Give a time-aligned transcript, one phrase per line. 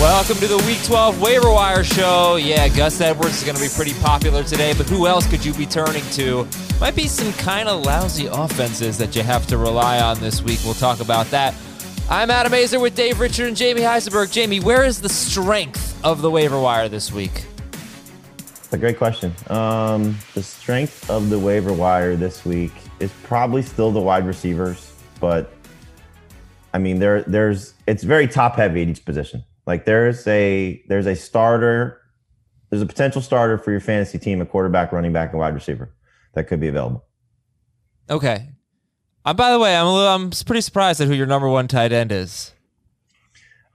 [0.00, 2.36] Welcome to the Week 12 Waiver Wire Show.
[2.36, 5.54] Yeah, Gus Edwards is going to be pretty popular today, but who else could you
[5.54, 6.46] be turning to?
[6.80, 10.58] Might be some kind of lousy offenses that you have to rely on this week.
[10.64, 11.54] We'll talk about that.
[12.10, 14.30] I'm Adam Aizer with Dave Richard and Jamie Eisenberg.
[14.32, 17.46] Jamie, where is the strength of the waiver wire this week?
[18.36, 19.32] That's a great question.
[19.46, 24.92] Um, the strength of the waiver wire this week is probably still the wide receivers,
[25.20, 25.54] but
[26.74, 29.44] I mean, there, there's it's very top heavy at each position.
[29.66, 32.00] Like there's a there's a starter,
[32.70, 35.94] there's a potential starter for your fantasy team, a quarterback, running back, and wide receiver
[36.34, 37.04] that could be available.
[38.10, 38.50] Okay.
[39.24, 41.66] Uh, by the way, I'm a little, I'm pretty surprised at who your number one
[41.66, 42.52] tight end is.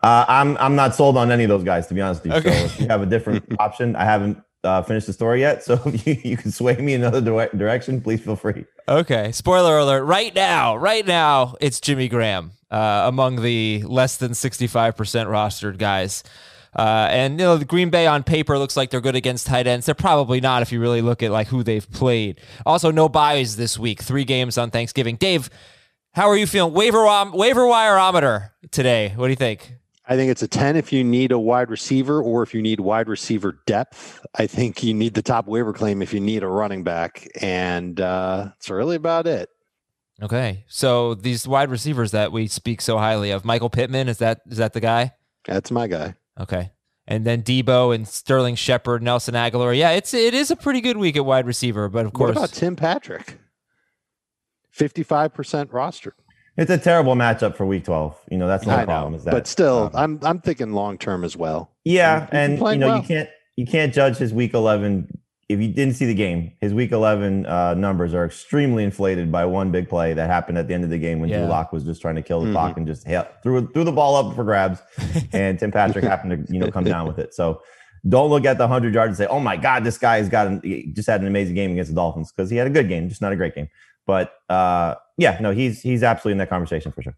[0.02, 2.38] Uh, I'm I'm not sold on any of those guys to be honest with you.
[2.40, 2.60] Okay.
[2.60, 5.64] So if you have a different option, I haven't uh, finished the story yet.
[5.70, 8.66] So if you, you can sway me another dire- direction, please feel free.
[8.88, 9.32] Okay.
[9.32, 10.04] Spoiler alert.
[10.04, 16.24] Right now, right now, it's Jimmy Graham uh, among the less than 65% rostered guys.
[16.76, 19.66] Uh, and you know the Green Bay on paper looks like they're good against tight
[19.66, 19.88] ends.
[19.88, 22.40] They're probably not if you really look at like who they've played.
[22.66, 24.02] Also, no byes this week.
[24.04, 25.16] Three games on Thanksgiving.
[25.16, 25.50] Dave,
[26.14, 26.74] how are you feeling?
[26.74, 29.14] Waiver waiver wireometer today.
[29.16, 29.74] What do you think?
[30.10, 32.80] I think it's a 10 if you need a wide receiver or if you need
[32.80, 34.26] wide receiver depth.
[34.34, 37.28] I think you need the top waiver claim if you need a running back.
[37.40, 39.50] And uh, that's really about it.
[40.20, 40.66] Okay.
[40.68, 44.58] So these wide receivers that we speak so highly of, Michael Pittman, is that is
[44.58, 45.14] that the guy?
[45.46, 46.16] That's my guy.
[46.40, 46.72] Okay.
[47.08, 49.78] And then Deebo and Sterling Shepard, Nelson Agholor.
[49.78, 52.38] Yeah, it's it is a pretty good week at wide receiver, but of course What
[52.38, 53.38] about Tim Patrick?
[54.76, 56.14] 55% rostered.
[56.60, 58.18] It's a terrible matchup for Week 12.
[58.32, 59.14] You know that's the I problem.
[59.14, 61.72] know, Is that, but still, um, I'm I'm thinking long term as well.
[61.86, 62.98] Yeah, He's been and you know well.
[62.98, 65.08] you can't you can't judge his week 11
[65.50, 66.52] if you didn't see the game.
[66.62, 70.68] His week 11 uh, numbers are extremely inflated by one big play that happened at
[70.68, 71.40] the end of the game when Yeah.
[71.40, 72.52] Drew Lock was just trying to kill the Mhm.
[72.54, 74.82] clock and just hit, threw threw the ball up for grabs,
[75.34, 77.34] and Tim Patrick happened to you know come down with it.
[77.34, 77.62] So
[78.08, 80.48] don't look at the 100 yards and say, "Oh my God, this guy has got
[80.48, 82.88] an, he just had an amazing game against the Dolphins" because he had a good
[82.90, 83.70] game, just not a great game.
[84.06, 87.16] But uh, yeah, no, he's he's absolutely in that conversation for sure.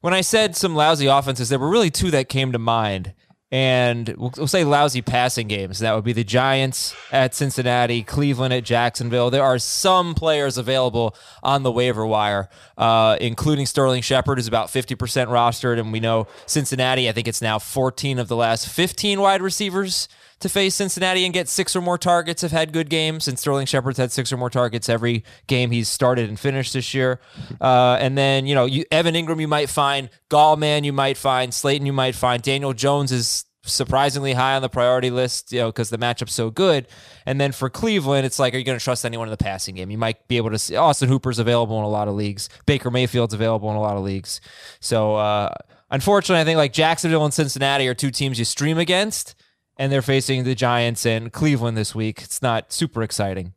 [0.00, 3.14] when I said some lousy offenses, there were really two that came to mind.
[3.52, 5.78] And we'll, we'll say lousy passing games.
[5.78, 9.30] That would be the Giants at Cincinnati, Cleveland at Jacksonville.
[9.30, 14.68] There are some players available on the waiver wire, uh, including Sterling Shepard, who's about
[14.68, 14.96] 50%
[15.28, 15.78] rostered.
[15.78, 20.08] And we know Cincinnati, I think it's now 14 of the last 15 wide receivers
[20.40, 23.66] to face Cincinnati and get six or more targets have had good games, and Sterling
[23.66, 27.20] Shepard's had six or more targets every game he's started and finished this year.
[27.60, 31.52] Uh, and then you know, you, Evan Engram you might find, Gallman you might find,
[31.52, 35.68] Slayton you might find, Daniel Jones is surprisingly high on the priority list, you know,
[35.68, 36.86] because the matchup's so good.
[37.26, 39.74] And then for Cleveland, it's like, are you going to trust anyone in the passing
[39.74, 39.90] game?
[39.90, 42.48] You might be able to see Austin Hooper's available in a lot of leagues.
[42.66, 44.40] Baker Mayfield's available in a lot of leagues.
[44.80, 45.50] So uh,
[45.90, 49.34] unfortunately, I think like Jacksonville and Cincinnati are two teams you stream against,
[49.76, 52.22] and they're facing the Giants and Cleveland this week.
[52.22, 53.54] It's not super exciting.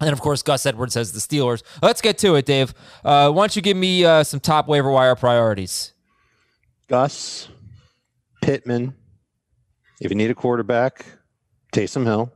[0.00, 1.62] And then, of course, Gus Edwards has the Steelers.
[1.80, 2.74] Let's get to it, Dave.
[3.04, 5.92] Uh, why don't you give me uh, some top waiver wire priorities?
[6.88, 7.48] Gus,
[8.42, 8.94] Pittman.
[10.00, 11.06] If you need a quarterback,
[11.72, 12.32] Taysom Hill.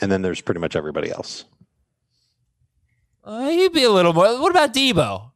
[0.00, 1.44] And then there's pretty much everybody else.
[3.22, 4.40] Uh, you'd be a little more.
[4.40, 5.32] What about Deebo?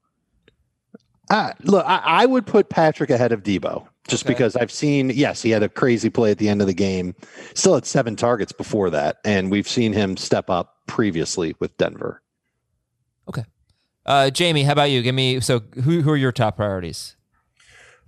[1.28, 4.34] Uh, look, I, I would put Patrick ahead of Deebo just Okay.
[4.34, 7.14] because I've seen, yes, he had a crazy play at the end of the game.
[7.54, 9.18] Still had seven targets before that.
[9.24, 12.22] And we've seen him step up previously with Denver.
[13.28, 13.44] Okay,
[14.06, 15.02] uh, Jamie, how about you?
[15.02, 17.16] Give me so who who are your top priorities?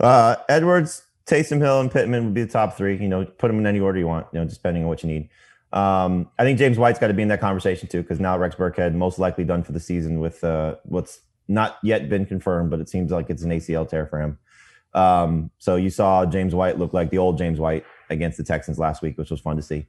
[0.00, 2.96] Uh, Edwards, Taysom Hill, and Pittman would be the top three.
[2.96, 4.26] You know, put them in any order you want.
[4.32, 5.28] You know, depending on what you need.
[5.72, 8.56] Um, I think James White's got to be in that conversation too, because now Rex
[8.56, 12.80] Burkhead most likely done for the season with uh, what's not yet been confirmed, but
[12.80, 14.38] it seems like it's an ACL tear for him.
[14.94, 18.78] Um, so you saw James White look like the old James White against the Texans
[18.78, 19.86] last week, which was fun to see.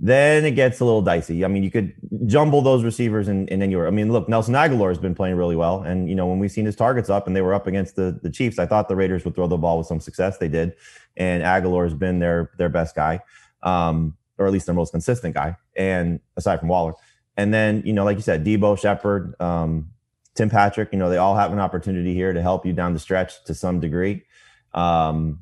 [0.00, 1.44] Then it gets a little dicey.
[1.44, 1.92] I mean, you could
[2.26, 5.36] jumble those receivers and, and then you're, I mean, look, Nelson Agholor has been playing
[5.36, 5.82] really well.
[5.82, 8.18] And, you know, when we've seen his targets up and they were up against the,
[8.20, 10.38] the Chiefs, I thought the Raiders would throw the ball with some success.
[10.38, 10.74] They did.
[11.16, 13.20] And Agholor has been their, their best guy,
[13.62, 15.56] um, or at least their most consistent guy.
[15.76, 16.94] And aside from Waller.
[17.36, 19.90] And then, you know, like you said, Deebo, Shepard, um,
[20.34, 22.98] Tim Patrick, you know, they all have an opportunity here to help you down the
[22.98, 24.24] stretch to some degree.
[24.74, 25.40] Um,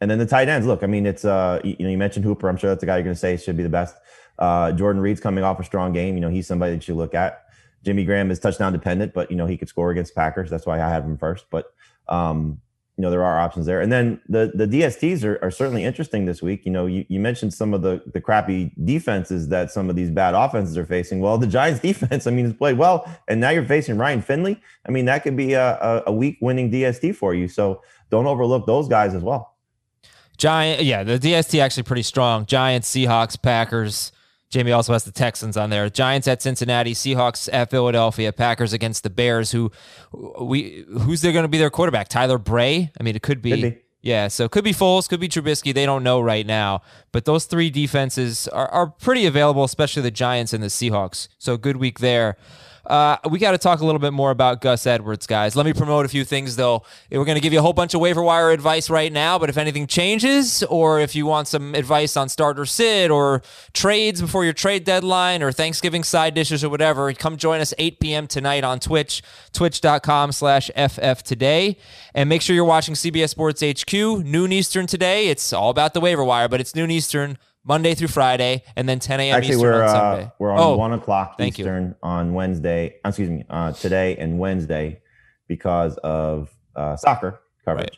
[0.00, 0.66] and then the tight ends.
[0.66, 2.48] Look, I mean, it's uh, you, know, you mentioned Hooper.
[2.48, 3.96] I'm sure that's the guy you're going to say should be the best.
[4.38, 6.14] Uh, Jordan Reed's coming off a strong game.
[6.14, 7.44] You know, he's somebody that you look at.
[7.84, 10.50] Jimmy Graham is touchdown dependent, but you know he could score against Packers.
[10.50, 11.46] That's why I have him first.
[11.50, 11.72] But
[12.08, 12.60] um,
[12.98, 13.80] you know there are options there.
[13.80, 16.66] And then the the DSTs are, are certainly interesting this week.
[16.66, 20.10] You know you, you mentioned some of the the crappy defenses that some of these
[20.10, 21.20] bad offenses are facing.
[21.20, 24.60] Well, the Giants defense, I mean, has played well, and now you're facing Ryan Finley.
[24.86, 27.46] I mean, that could be a, a, a week winning DST for you.
[27.46, 29.56] So don't overlook those guys as well.
[30.36, 32.46] Giant, yeah, the DST actually pretty strong.
[32.46, 34.12] Giants, Seahawks, Packers.
[34.50, 35.90] Jamie also has the Texans on there.
[35.90, 39.50] Giants at Cincinnati, Seahawks at Philadelphia, Packers against the Bears.
[39.50, 39.70] Who
[40.40, 42.08] we who's they're going to be their quarterback?
[42.08, 42.90] Tyler Bray.
[42.98, 43.78] I mean, it could be, Could be.
[44.00, 45.74] Yeah, so it could be Foles, could be Trubisky.
[45.74, 50.10] They don't know right now, but those three defenses are, are pretty available, especially the
[50.12, 51.28] Giants and the Seahawks.
[51.36, 52.36] So good week there.
[52.88, 55.54] Uh, we got to talk a little bit more about Gus Edwards, guys.
[55.54, 56.84] Let me promote a few things, though.
[57.10, 59.50] We're going to give you a whole bunch of waiver wire advice right now, but
[59.50, 63.42] if anything changes, or if you want some advice on starter sit or
[63.74, 68.00] trades before your trade deadline or Thanksgiving side dishes or whatever, come join us 8
[68.00, 68.26] p.m.
[68.26, 71.76] tonight on Twitch, twitch.com slash FF today.
[72.14, 75.28] And make sure you're watching CBS Sports HQ, noon Eastern today.
[75.28, 77.36] It's all about the waiver wire, but it's noon Eastern.
[77.68, 79.36] Monday through Friday, and then 10 a.m.
[79.36, 81.64] Actually, Eastern we're on uh, we're on Oh, one o'clock thank you.
[81.64, 82.96] Eastern on Wednesday.
[83.04, 85.02] uh, Excuse me, uh, today and Wednesday
[85.46, 87.96] because of uh, soccer coverage, Right.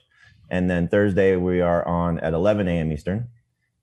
[0.50, 2.90] and then Thursday we are on at 11 a.m.
[2.92, 3.28] Eastern,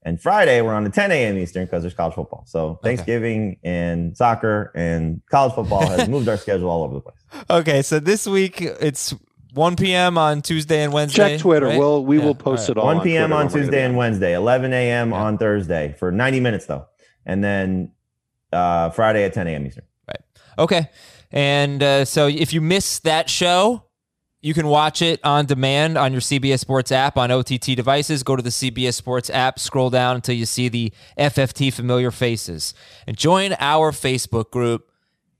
[0.04, 1.38] and Friday we're on at 10 a.m.
[1.38, 2.44] Eastern because there's college football.
[2.48, 7.18] So Thanksgiving and soccer and college football has moved our schedule all over the place.
[7.50, 9.14] Okay, so this week it's
[9.58, 10.18] 1 p.m.
[10.18, 11.34] on Tuesday and Wednesday.
[11.34, 11.66] Check Twitter.
[11.68, 11.80] right?
[11.80, 12.78] Well, we Yeah, will post all right.
[12.78, 12.86] it all.
[12.96, 13.04] 1 p.m.
[13.04, 13.98] Twitter on when we're gonna Tuesday and.
[13.98, 15.10] Wednesday, 11 a.m.
[15.12, 15.16] Yeah.
[15.18, 16.86] on Thursday for 90 minutes though,
[17.26, 17.92] and then
[18.54, 19.66] uh, Friday at 10 a.m.
[19.66, 19.84] Eastern.
[20.08, 20.22] Right.
[20.58, 20.90] Okay,
[21.32, 23.84] and uh, so if you miss that show,
[24.40, 28.22] you can watch it on demand on your CBS Sports app on OTT devices.
[28.24, 32.74] Go to the CBS Sports app, scroll down until you see the FFT familiar faces,
[33.08, 34.87] and join our Facebook group.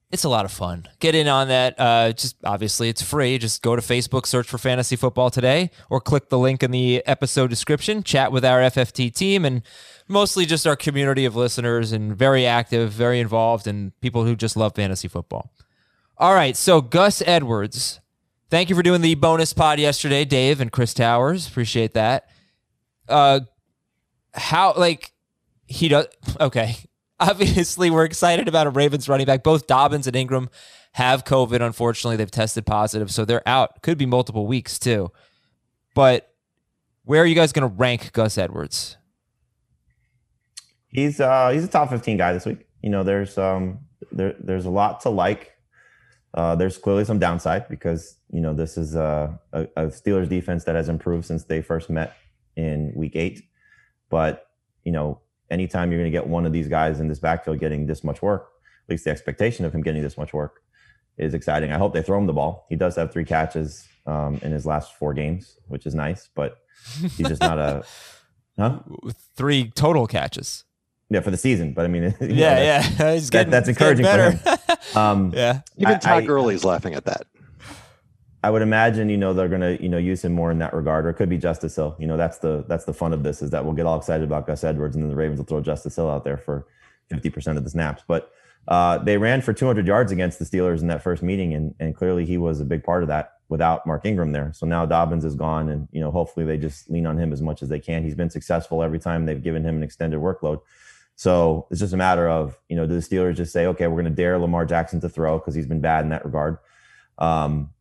[0.10, 0.88] It's a lot of fun.
[1.00, 1.76] Get in on that.
[1.78, 3.38] Uh, just obviously, it's free.
[3.38, 7.06] Just go to Facebook, search for Fantasy Football Today, or click the link in the
[7.06, 8.04] episode description.
[8.04, 9.64] Chat with our FFT team, and
[10.08, 14.56] mostly just our community of listeners, and very active, very involved, and people who just
[14.56, 15.52] love fantasy football.
[16.18, 18.00] All right, so Gus Edwards,
[18.50, 21.50] thank you for doing the bonus pod yesterday, Dave and Chris Towers.
[21.50, 22.30] Appreciate that.
[23.10, 23.42] Uh,
[24.34, 25.12] how like
[25.68, 26.08] he does?
[26.40, 26.78] Okay,
[27.20, 29.44] obviously we're excited about a Ravens running back.
[29.44, 30.50] Both Dobbins and Ingram
[30.94, 31.62] have COVID.
[31.62, 33.82] Unfortunately, they've tested positive, so they're out.
[33.82, 35.12] Could be multiple weeks too.
[35.94, 36.32] But
[37.04, 38.98] where are you guys going to rank Gus Edwards?
[40.90, 42.66] He's uh he's a top 15 guy this week.
[42.82, 43.80] You know, there's um
[44.12, 45.54] there there's a lot to like.
[46.34, 50.66] Uh, there's clearly some downside because you know this is a, a, a Steelers defense
[50.66, 52.16] that has improved since they first met
[52.56, 53.44] in Week Eight.
[54.10, 54.48] But
[54.84, 57.86] you know, anytime you're going to get one of these guys in this backfield getting
[57.88, 58.50] this much work,
[58.86, 60.62] at least the expectation of him getting this much work
[61.18, 61.72] is exciting.
[61.72, 62.66] I hope they throw him the ball.
[62.70, 66.30] He does have three catches um, in his last four games, which is nice.
[66.36, 66.58] But
[67.02, 67.84] he's just not a
[68.58, 68.80] huh?
[69.36, 70.64] Three total catches.
[71.10, 71.74] Yeah, for the season.
[71.74, 73.14] But I mean, you know, Yeah, that's- yeah.
[73.14, 75.00] He's that- getting, that's he's getting encouraging for better.
[75.00, 75.62] Um, yeah.
[75.78, 77.28] Even Todd I- Gurley's laughing at that.
[78.48, 81.06] I would imagine, you know, they're gonna, you know, use him more in that regard,
[81.06, 81.98] or it could be Justice Hill.
[82.00, 84.24] You know, that's the that's the fun of this is that we'll get all excited
[84.24, 86.66] about Gus Edwards, and then the Ravens will throw Justice Hill out there for
[87.10, 88.04] fifty percent of the snaps.
[88.08, 88.32] But
[88.70, 91.94] uh, they ran for 200 yards against the Steelers in that first meeting, and and
[91.94, 94.54] clearly he was a big part of that without Mark Ingram there.
[94.54, 97.42] So now Dobbins is gone, and you know, hopefully they just lean on him as
[97.42, 98.02] much as they can.
[98.02, 100.62] He's been successful every time they've given him an extended workload.
[101.18, 104.02] So it's just a matter of, you know, do the Steelers just say, okay, we're
[104.02, 106.60] going to dare Lamar Jackson to throw because he's been bad in that regard.
[107.18, 107.72] Um,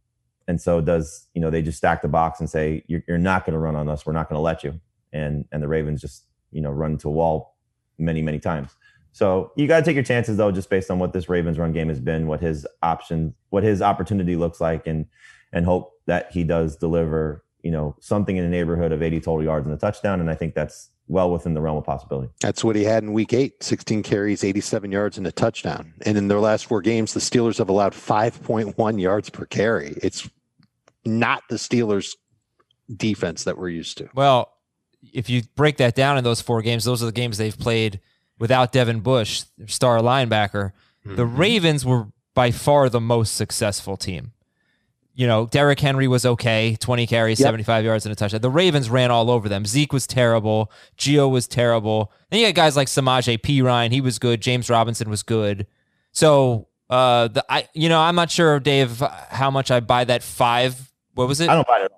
[0.48, 3.44] and so does, you know, they just stack the box and say, you're, you're not
[3.44, 4.06] going to run on us.
[4.06, 4.80] We're not going to let you.
[5.12, 7.56] And, and the Ravens just, you know, run into a wall
[7.98, 8.70] many, many times.
[9.12, 11.72] So you got to take your chances though, just based on what this Ravens run
[11.72, 15.06] game has been, what his option, what his opportunity looks like and,
[15.52, 19.42] and hope that he does deliver, you know, something in the neighborhood of 80 total
[19.42, 20.20] yards and a touchdown.
[20.20, 22.30] And I think that's well within the realm of possibility.
[22.40, 25.94] That's what he had in week eight 16 carries, 87 yards, and a touchdown.
[26.04, 29.96] And in their last four games, the Steelers have allowed 5.1 yards per carry.
[30.02, 30.28] It's
[31.06, 32.12] not the Steelers'
[32.94, 34.08] defense that we're used to.
[34.14, 34.52] Well,
[35.12, 38.00] if you break that down in those four games, those are the games they've played
[38.38, 40.72] without Devin Bush, their star linebacker.
[41.04, 44.32] The Ravens were by far the most successful team.
[45.14, 47.46] You know, Derrick Henry was okay, 20 carries, Yep.
[47.46, 48.40] 75 yards, and a touchdown.
[48.42, 49.64] The Ravens ran all over them.
[49.64, 50.70] Zeke was terrible.
[50.98, 52.12] Gio was terrible.
[52.30, 53.92] Then you had guys like Samaje Perine.
[53.92, 54.42] He was good.
[54.42, 55.66] James Robinson was good.
[56.12, 60.22] So, uh, the I, you know, I'm not sure, Dave, how much I buy that
[60.22, 60.92] five.
[61.16, 61.48] What was it?
[61.48, 61.92] I don't buy it.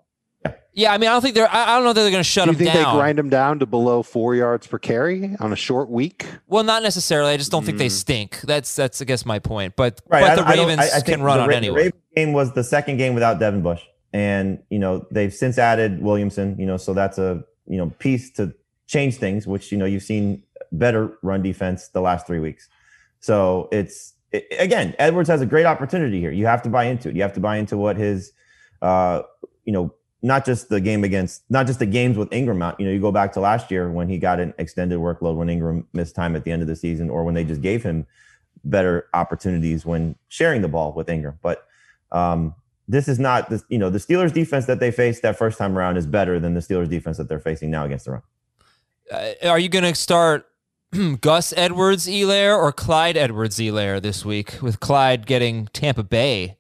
[0.73, 1.51] Yeah, I mean, I don't think they're.
[1.53, 2.95] I I don't know that they're going to shut Do you him think down.
[2.95, 6.25] they grind them down to below four yards per carry on a short week?
[6.47, 7.33] well, not necessarily.
[7.33, 8.41] I just don't think they stink.
[8.43, 9.75] That's that's I guess my point.
[9.77, 10.01] But Mm.
[10.13, 10.21] Right.
[10.23, 11.77] but I the don't- I Ravens I- I can run the on Ra- anyone.
[11.79, 13.83] The Ravens game was the second game without Devin Bush,
[14.13, 16.55] and you know they've since added Williamson.
[16.61, 18.55] You know, so that's a you know piece to
[18.87, 22.69] change things, which you know you've seen better run defense the last three weeks.
[23.19, 26.31] So it's it, again, Edwards has a great opportunity here.
[26.31, 27.17] You have to buy into it.
[27.17, 28.33] You have to buy into what his,
[28.83, 29.23] uh,
[29.65, 32.79] you know, not just the game against, not just the games with Ingram out.
[32.81, 35.49] You know, you go back to last year when he got an extended workload when
[35.49, 38.07] Ingram missed time at the end of the season, or when they just gave him
[38.65, 41.39] better opportunities when sharing the ball with Ingram.
[41.43, 41.67] But
[42.11, 42.55] um,
[42.89, 45.77] this is not the you know the Steelers defense that they faced that first time
[45.77, 48.23] around is better than the Steelers defense that they're facing now against the run.
[49.11, 50.47] Uh, are you going to start
[51.21, 56.57] Gus Edwards-Helaire or Clyde Edwards-Helaire this week with Clyde getting Tampa Bay,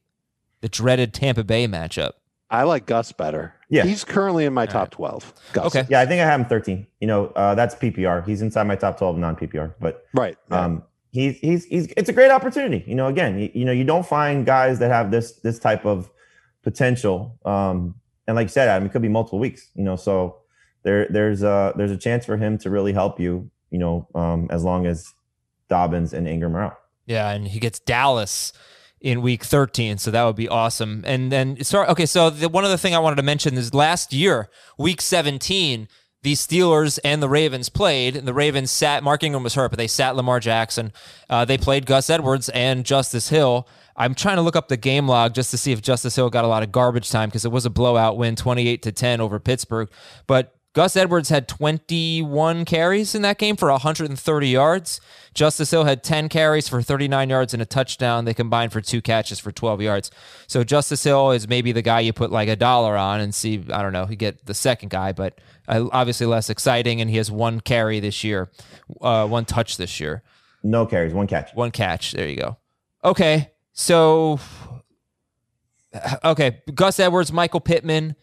[0.61, 2.13] the dreaded Tampa Bay matchup?
[2.51, 3.55] I like Gus better.
[3.69, 3.85] Yeah.
[3.85, 5.35] He's currently in my top 12.
[5.53, 5.67] Gus.
[5.67, 5.87] Okay.
[5.91, 6.87] Yeah, I think I have him 13.
[7.01, 8.27] You know, uh, that's PPR.
[8.27, 10.37] He's inside my top 12 non PPR, but Right.
[10.51, 10.65] yeah.
[10.65, 12.83] um, he's he's he's it's a great opportunity.
[12.87, 15.85] You know, again, you, you know, you don't find guys that have this this type
[15.85, 16.11] of
[16.63, 17.39] potential.
[17.45, 17.95] Um,
[18.27, 19.69] and like you said, Adam, it could be multiple weeks.
[19.75, 20.39] You know, so
[20.85, 23.51] there there's a there's a chance for him to really help you.
[23.71, 25.13] You know, um, as long as
[25.69, 26.79] Dobbins and Ingram are out.
[27.05, 28.53] Yeah, and he gets Dallas
[29.01, 31.03] in week 13, so that would be awesome.
[31.07, 34.13] And then, sorry, okay, so the, one other thing I wanted to mention is last
[34.13, 35.89] year, week 17,
[36.23, 39.79] the Steelers and the Ravens played, and the Ravens sat, Mark Ingram was hurt, but
[39.79, 40.93] they sat Lamar Jackson.
[41.31, 43.69] Uh, they played Gus Edwards and Justice Hill.
[43.97, 46.45] I'm trying to look up the game log just to see if Justice Hill got
[46.45, 49.39] a lot of garbage time because it was a blowout win, 28 to 10 over
[49.39, 49.91] Pittsburgh.
[50.27, 55.01] But Gus Edwards had 21 carries in that game for 130 yards.
[55.35, 58.27] Justice Hill had 10 carries for 39 yards and a touchdown.
[58.27, 60.11] They combined for two catches for 12 yards.
[60.47, 63.65] So Justice Hill is maybe the guy you put like a dollar on and see,
[63.73, 67.01] I don't know, you get the second guy, but uh, obviously less exciting.
[67.01, 68.51] And he has one carry this year,
[69.01, 70.23] uh, one touch this year,
[70.63, 71.51] No carries, one catch.
[71.55, 72.13] one catch.
[72.13, 72.57] There you go.
[73.05, 73.51] Okay.
[73.73, 74.39] So,
[76.25, 76.61] okay.
[76.75, 78.17] Gus Edwards, Michael Pittman.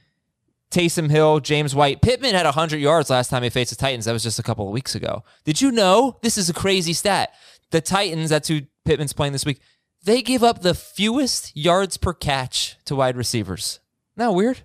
[0.71, 2.01] Taysom Hill, James White.
[2.01, 4.05] Pittman had 100 yards last time he faced the Titans.
[4.05, 5.23] That was just a couple of weeks ago.
[5.43, 6.17] Did you know?
[6.21, 7.33] This is a crazy stat.
[7.71, 9.59] The Titans, that's who Pittman's playing this week,
[10.03, 13.79] they give up the fewest yards per catch to wide receivers.
[14.15, 14.61] Isn't that weird?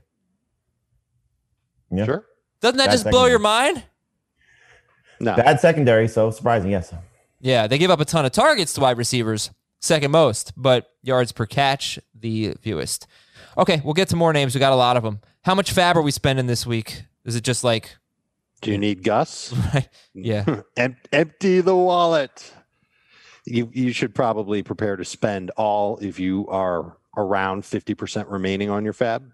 [1.90, 2.04] Yeah.
[2.04, 2.26] Sure.
[2.60, 3.84] Doesn't that Bad just blow your mind?
[5.18, 5.36] No.
[5.36, 6.70] Bad secondary, so surprising.
[6.70, 6.92] Yes.
[7.40, 11.32] Yeah, they give up a ton of targets to wide receivers, second most, but yards
[11.32, 13.06] per catch, the fewest.
[13.56, 14.54] Okay, we'll get to more names.
[14.54, 15.20] We got a lot of them.
[15.42, 17.04] How much fab are we spending this week?
[17.24, 17.96] Is it just like,
[18.60, 19.54] Do you need Gus?
[20.14, 22.52] yeah, Em- empty the wallet.
[23.46, 28.84] You you should probably prepare to spend all if you are around 50% remaining on
[28.84, 29.30] your fab.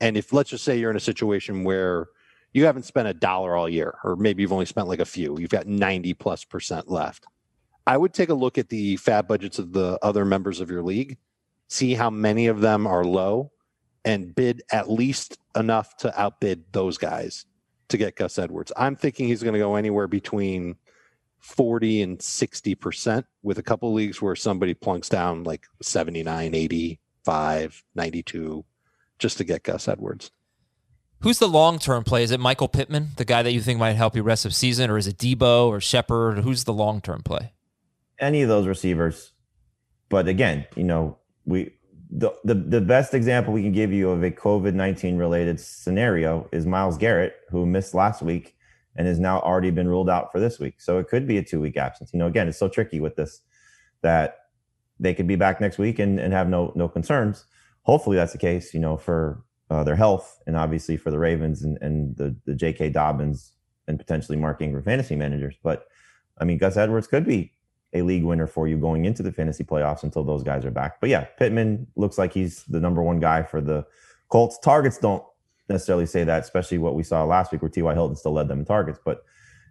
[0.00, 2.06] And if let's just say you're in a situation where
[2.52, 5.36] you haven't spent a dollar all year, or maybe you've only spent like a few,
[5.38, 7.26] you've got 90 plus percent left.
[7.86, 10.82] I would take a look at the fab budgets of the other members of your
[10.82, 11.18] league,
[11.68, 13.50] see how many of them are low,
[14.04, 17.44] and bid at least enough to outbid those guys
[17.88, 18.72] to get Gus Edwards.
[18.76, 20.76] I'm thinking he's going to go anywhere between
[21.40, 28.64] 40 and 60% with a couple leagues where somebody plunks down like 79, 85, 92
[29.18, 30.30] just to get Gus Edwards.
[31.22, 32.22] Who's the long term play?
[32.22, 34.88] Is it Michael Pittman, the guy that you think might help you rest of season,
[34.88, 36.38] or is it Deebo or Shepard?
[36.38, 37.52] Who's the long term play?
[38.20, 39.32] any of those receivers.
[40.08, 41.72] But again, you know, we
[42.12, 46.48] the, the the best example we can give you of a COVID nineteen related scenario
[46.52, 48.56] is Myles Garrett, who missed last week
[48.96, 50.80] and has now already been ruled out for this week.
[50.80, 52.12] So it could be a two week absence.
[52.12, 53.42] You know, again, it's so tricky with this
[54.02, 54.38] that
[54.98, 57.44] they could be back next week and, and have no no concerns.
[57.82, 58.74] Hopefully that's the case.
[58.74, 62.54] You know, for uh, their health and obviously for the Ravens and, and the the
[62.54, 62.90] J.K.
[62.90, 63.52] Dobbins
[63.86, 65.54] and potentially Mark Ingram fantasy managers.
[65.62, 65.86] But
[66.38, 67.52] I mean, Gus Edwards could be
[67.92, 71.00] a league winner for you going into the fantasy playoffs until those guys are back.
[71.00, 73.84] But yeah, Pittman looks like he's the number one guy for the
[74.28, 74.58] Colts.
[74.58, 75.24] Targets don't
[75.68, 77.92] necessarily say that, especially what we saw last week where T.Y.
[77.94, 79.00] Hilton still led them in targets.
[79.04, 79.24] But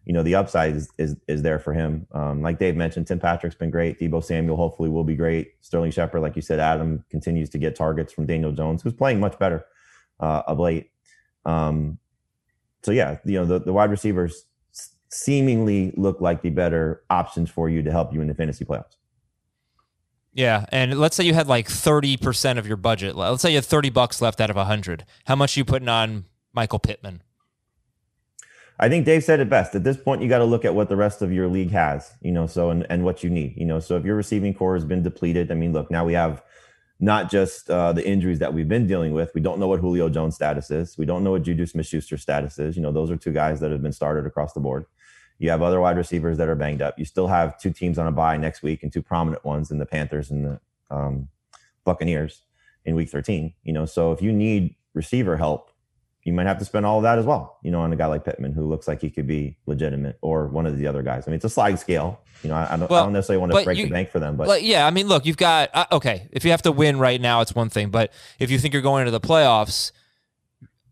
[0.05, 2.07] you know, the upside is is, is there for him.
[2.13, 3.99] Um, like Dave mentioned, Tim Patrick's been great.
[3.99, 5.53] Deebo Samuel hopefully will be great.
[5.61, 9.19] Sterling Shepard, like you said, Adam continues to get targets from Daniel Jones, who's playing
[9.19, 9.65] much better
[10.19, 10.89] uh, of late.
[11.45, 11.99] Um,
[12.81, 14.45] so yeah, you know, the, the wide receivers
[15.09, 18.95] seemingly look like the better options for you to help you in the fantasy playoffs.
[20.33, 23.15] Yeah, and let's say you had like thirty percent of your budget.
[23.15, 25.05] le- Let's say you had thirty bucks left out of a hundred.
[25.25, 27.23] How much are you putting on Michael Pittman?
[28.81, 29.75] I think Dave said it best.
[29.75, 32.13] At this point, you got to look at what the rest of your league has,
[32.21, 33.79] you know, so and, and what you need, you know.
[33.79, 36.41] So if your receiving corps has been depleted, I mean, look, now we have
[37.01, 39.31] not just uh, the injuries that we've been dealing with.
[39.33, 40.97] We don't know what Julio Jones' status is.
[40.97, 42.77] We don't know what Juju Smith-Schuster's status is.
[42.77, 44.85] You know, those are two guys that have been started across the board.
[45.39, 46.99] You have other wide receivers that are banged up.
[46.99, 49.77] You still have two teams on a bye next week and two prominent ones in
[49.79, 50.59] the Panthers and the
[50.91, 51.29] um,
[51.85, 52.43] Buccaneers
[52.85, 53.53] in Week 13.
[53.63, 55.71] You know, so if you need receiver help,
[56.23, 57.57] you might have to spend all of that as well.
[57.63, 60.47] You know, on a guy like Pittman who looks like he could be legitimate, or
[60.47, 61.23] one of the other guys.
[61.25, 62.19] I mean, it's a sliding scale.
[62.43, 64.09] You know, I, I, don't, Well, I don't necessarily want to break you- the bank
[64.09, 66.27] for them, but Like, yeah, I mean, look, you've got uh, okay.
[66.31, 68.83] If you have to win right now, it's one thing, but if you think you're
[68.83, 69.91] going into the playoffs,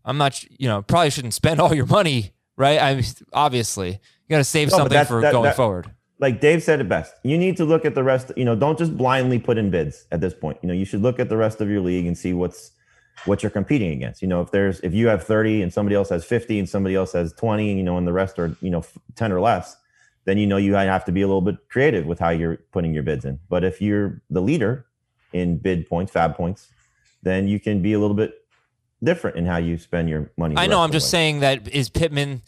[0.04, 0.42] I'm not.
[0.58, 2.80] You know, probably shouldn't spend all your money, right?
[2.80, 3.98] I mean, obviously, you
[4.28, 5.86] got to save No, something for that- going that- forward.
[6.20, 7.14] like Dave said it best.
[7.22, 8.32] You need to look at the rest.
[8.36, 10.58] You know, don't just blindly put in bids at this point.
[10.62, 12.72] You know, you should look at the rest of your league and see what's
[13.24, 14.20] what you're competing against.
[14.22, 16.94] You know, if there's if you have 30 and somebody else has 50 and somebody
[16.94, 18.84] else has 20, and you know, and the rest are you know
[19.16, 19.76] 10 or less,
[20.24, 22.92] then you know you have to be a little bit creative with how you're putting
[22.92, 23.38] your bids in.
[23.48, 24.86] But if you're the leader
[25.32, 26.68] in bid points, fab points,
[27.22, 28.34] then you can be a little bit
[29.02, 30.56] different in how you spend your money.
[30.56, 30.80] I know.
[30.80, 31.10] I'm just way.
[31.10, 32.42] saying that is Pittman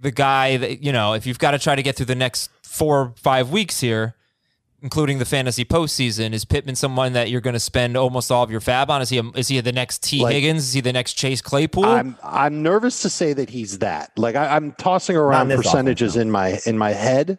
[0.00, 2.50] the guy that you know if you've got to try to get through the next
[2.62, 4.14] four or five weeks here,
[4.82, 8.50] including the fantasy postseason, is Pittman someone that you're going to spend almost all of
[8.50, 9.02] your fab on?
[9.02, 10.64] Is he a, is he the next T Like- Higgins?
[10.68, 11.84] Is he the next Chase Claypool?
[11.84, 14.12] I'm I'm nervous to say that he's that.
[14.16, 16.22] Like I, I'm tossing around this offense, percentages no.
[16.22, 17.38] in my in my head,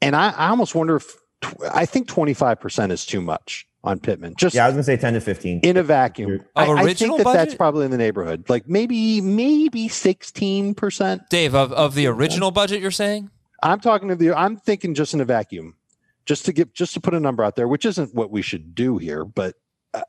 [0.00, 1.16] and I, I almost wonder if
[1.72, 4.34] I think 25 percent is too much on Pittman.
[4.36, 5.60] Just Yeah, I was gonna say 10 to 15.
[5.60, 6.32] in a vacuum.
[6.32, 8.48] Of I, I think original that that's probably in the neighborhood.
[8.48, 11.22] Like maybe maybe 16 percent.
[11.30, 13.30] Dave of of the original budget, you're saying?
[13.62, 14.34] I'm talking to the.
[14.34, 15.76] I'm thinking just in a vacuum,
[16.24, 18.74] just to give, just to put a number out there, which isn't what we should
[18.74, 19.54] do here, but
[19.94, 20.02] uh,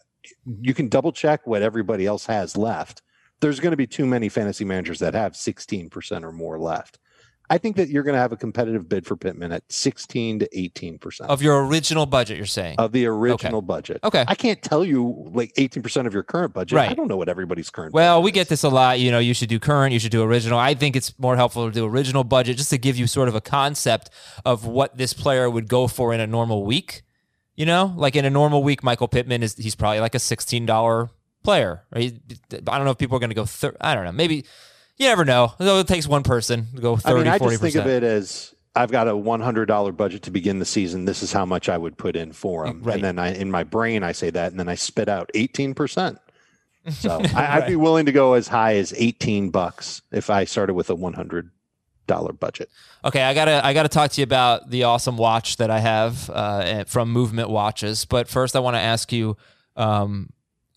[0.62, 3.02] you can double check what everybody else has left.
[3.42, 7.00] There's going to be too many fantasy managers that have 16% or more left.
[7.52, 10.50] I think that you're going to have a competitive bid for Pittman at 16 to
[10.56, 12.76] 18% Of your original budget, you're saying?
[12.80, 14.00] of the original budget.
[14.06, 14.24] Okay.
[14.28, 16.76] I can't tell you like 18% of your current budget.
[16.78, 16.90] Right.
[16.90, 18.36] I don't know what everybody's current Well, we is.
[18.36, 19.00] get this a lot.
[19.02, 20.58] You know, you should do current, you should do original.
[20.58, 23.36] I think it's more helpful to do original budget just to give you sort of
[23.36, 24.10] a concept
[24.46, 27.04] of what this player would go for in a normal week.
[27.58, 30.66] You know, like in a normal week, Michael Pittman is he's probably like a sixteen
[30.66, 31.10] dollar
[31.44, 31.84] player.
[31.94, 32.14] Right?
[32.54, 33.46] I don't know if people are going to go.
[33.46, 34.14] Thir- I don't know.
[34.14, 34.46] Maybe
[35.02, 35.54] you never know.
[35.60, 38.04] It takes one person to go 30, I mean, I 40 just think of it
[38.04, 41.06] as I've got a $100 budget to begin the season.
[41.06, 42.82] This is how much I would put in for them.
[42.84, 42.96] Right.
[42.96, 45.74] and then I, in my brain, I say that, and then I spit out eighteen
[45.74, 46.20] percent.
[46.90, 50.76] So I, I'd be willing to go as high as eighteen bucks if I started
[50.76, 51.50] with a one hundred
[52.08, 52.70] dollar budget.
[53.04, 56.30] Okay, I gotta I gotta talk to you about the awesome watch that I have
[56.30, 58.06] uh, from Movement Watches.
[58.06, 59.36] But first, I want to ask you
[59.76, 60.30] um,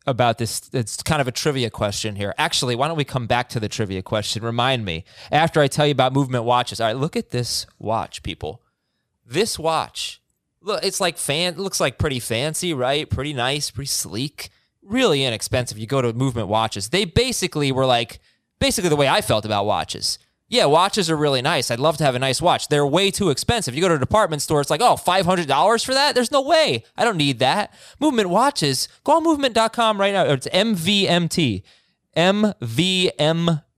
[0.06, 0.68] about this.
[0.72, 2.34] It's kind of a trivia question here.
[2.38, 4.42] Actually, why don't we come back to the trivia question?
[4.42, 6.80] Remind me after I tell you about Movement Watches.
[6.80, 8.62] All right, look at this watch, people.
[9.26, 10.20] This watch,
[10.60, 11.56] look, it's like fan.
[11.56, 13.08] Looks like pretty fancy, right?
[13.08, 14.50] Pretty nice, pretty sleek.
[14.82, 15.78] Really inexpensive.
[15.78, 16.90] You go to Movement Watches.
[16.90, 18.20] They basically were like
[18.58, 20.18] basically the way I felt about watches.
[20.48, 21.70] Yeah, watches are really nice.
[21.70, 22.68] I'd love to have a nice watch.
[22.68, 23.74] They're way too expensive.
[23.74, 26.14] You go to a department store, it's like, oh, $500 for that?
[26.14, 26.84] There's no way.
[26.96, 27.72] I don't need that.
[27.98, 30.24] Movement watches, go on movement.com right now.
[30.24, 31.62] It's MVMT.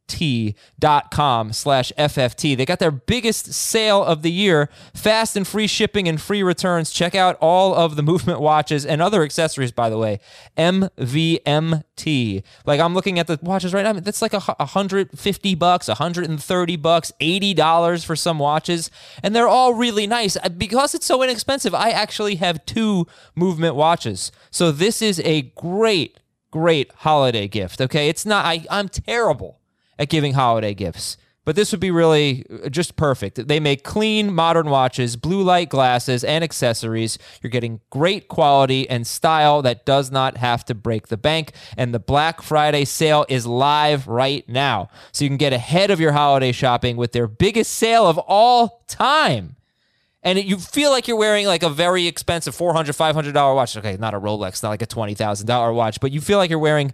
[0.09, 2.57] MVMT.com slash FFT.
[2.57, 4.69] They got their biggest sale of the year.
[4.95, 6.91] Fast and free shipping and free returns.
[6.91, 10.21] Check out all of the movement watches and other accessories, by the way.
[10.57, 12.43] MVMT.
[12.65, 13.95] Like I'm looking at the watches right now.
[13.95, 18.91] That's like a 150 bucks, 130 bucks, $80 for some watches.
[19.23, 20.37] And they're all really nice.
[20.37, 24.33] Uh, Because it's so inexpensive, I actually have two movement watches.
[24.51, 26.19] So this is a great
[26.51, 27.81] great holiday gift.
[27.83, 28.45] Okay, it's not.
[28.47, 29.59] I I'm terrible
[29.99, 33.47] at giving holiday gifts, but this would be really uh, just perfect.
[33.47, 37.19] They make clean, modern watches, blue light glasses, and accessories.
[37.41, 41.53] You're getting great quality and style that does not have to break the bank.
[41.77, 46.01] And the Black Friday sale is live right now, so you can get ahead of
[46.01, 49.57] your holiday shopping with their biggest sale of all time
[50.27, 54.13] and you feel like you're wearing like a very expensive $400, $500 watch okay not
[54.13, 56.93] a rolex not like a $20000 watch but you feel like you're wearing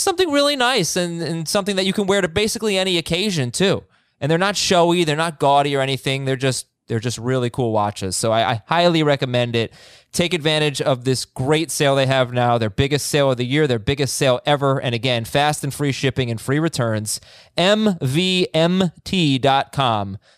[0.00, 3.84] something really nice and, and something that you can wear to basically any occasion too.
[4.20, 7.70] And they're not showy they're not gaudy or anything they're just they're just really cool
[7.72, 8.16] watches.
[8.16, 9.72] So I, I highly recommend it.
[10.12, 13.66] Take advantage of this great sale they have now their biggest sale of the year
[13.66, 17.20] their biggest sale ever and again fast and free shipping and free returns.
[17.56, 17.98] Mvmt.com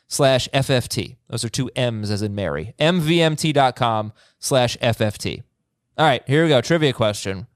[0.06, 2.74] slash fft those are two m's as in mary.
[2.78, 5.42] Mvmt.com slash fft
[5.96, 6.60] all right here we go.
[6.60, 7.46] Trivia question.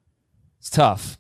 [0.59, 1.19] It's tough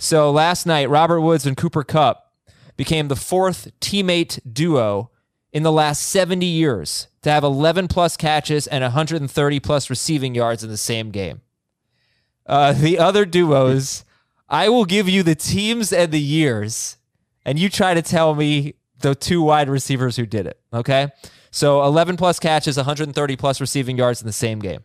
[0.00, 2.32] so last night robert woods and cooper kupp
[2.76, 5.10] became the fourth teammate duo
[5.52, 10.64] in the last 70 years to have 11 plus catches and 130 plus receiving yards
[10.64, 11.40] in the same game
[12.46, 14.04] Uh, the other duos,
[14.48, 16.96] I will give you the teams and the years,
[17.44, 20.58] and you try to tell me the two wide receivers who did it.
[20.72, 21.08] Okay.
[21.52, 24.80] So 11 plus catches, 130 plus receiving yards in the same game.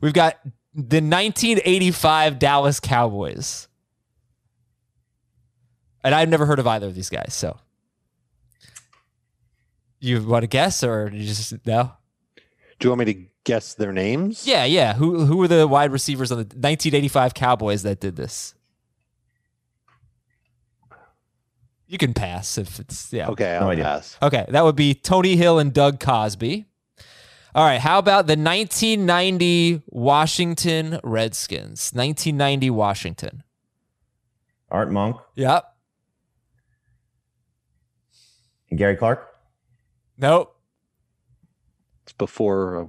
[0.00, 0.38] We've got
[0.74, 3.68] the 1985 Dallas Cowboys.
[6.04, 7.34] And I've never heard of either of these guys.
[7.34, 7.58] So
[10.00, 11.92] you want to guess or you just no?
[12.78, 14.46] Do you want me to guess their names?
[14.46, 14.94] Yeah, yeah.
[14.94, 18.54] Who who were the wide receivers on the 1985 Cowboys that did this?
[21.86, 23.28] You can pass if it's yeah.
[23.28, 24.16] Okay, I'll No pass.
[24.22, 26.64] Okay, that would be Tony Hill and Doug Cosbie.
[27.54, 31.90] All right, how about the 1990 Washington Redskins?
[31.92, 33.42] 1990 Washington.
[34.70, 35.64] Art Monk Yep.
[38.61, 39.28] and Gary Clark.
[40.18, 40.56] Nope.
[42.04, 42.82] It's before.
[42.82, 42.86] Uh,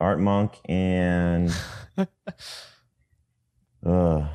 [0.00, 1.50] Art Monk and
[1.98, 2.06] uh,
[3.84, 4.28] I'll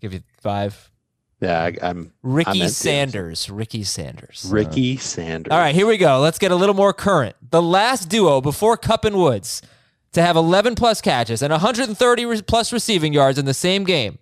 [0.00, 0.90] give you five.
[1.40, 2.74] yeah, I, I'm Ricky meant to.
[2.74, 3.48] Sanders.
[3.48, 4.46] Ricky Sanders.
[4.50, 5.52] Ricky Sanders.
[5.52, 6.18] All right, here we go.
[6.20, 7.36] Let's get a little more current.
[7.50, 9.62] The last duo before Kupp and Woods
[10.12, 14.18] to have 11 plus catches and 130 plus receiving yards in the same game.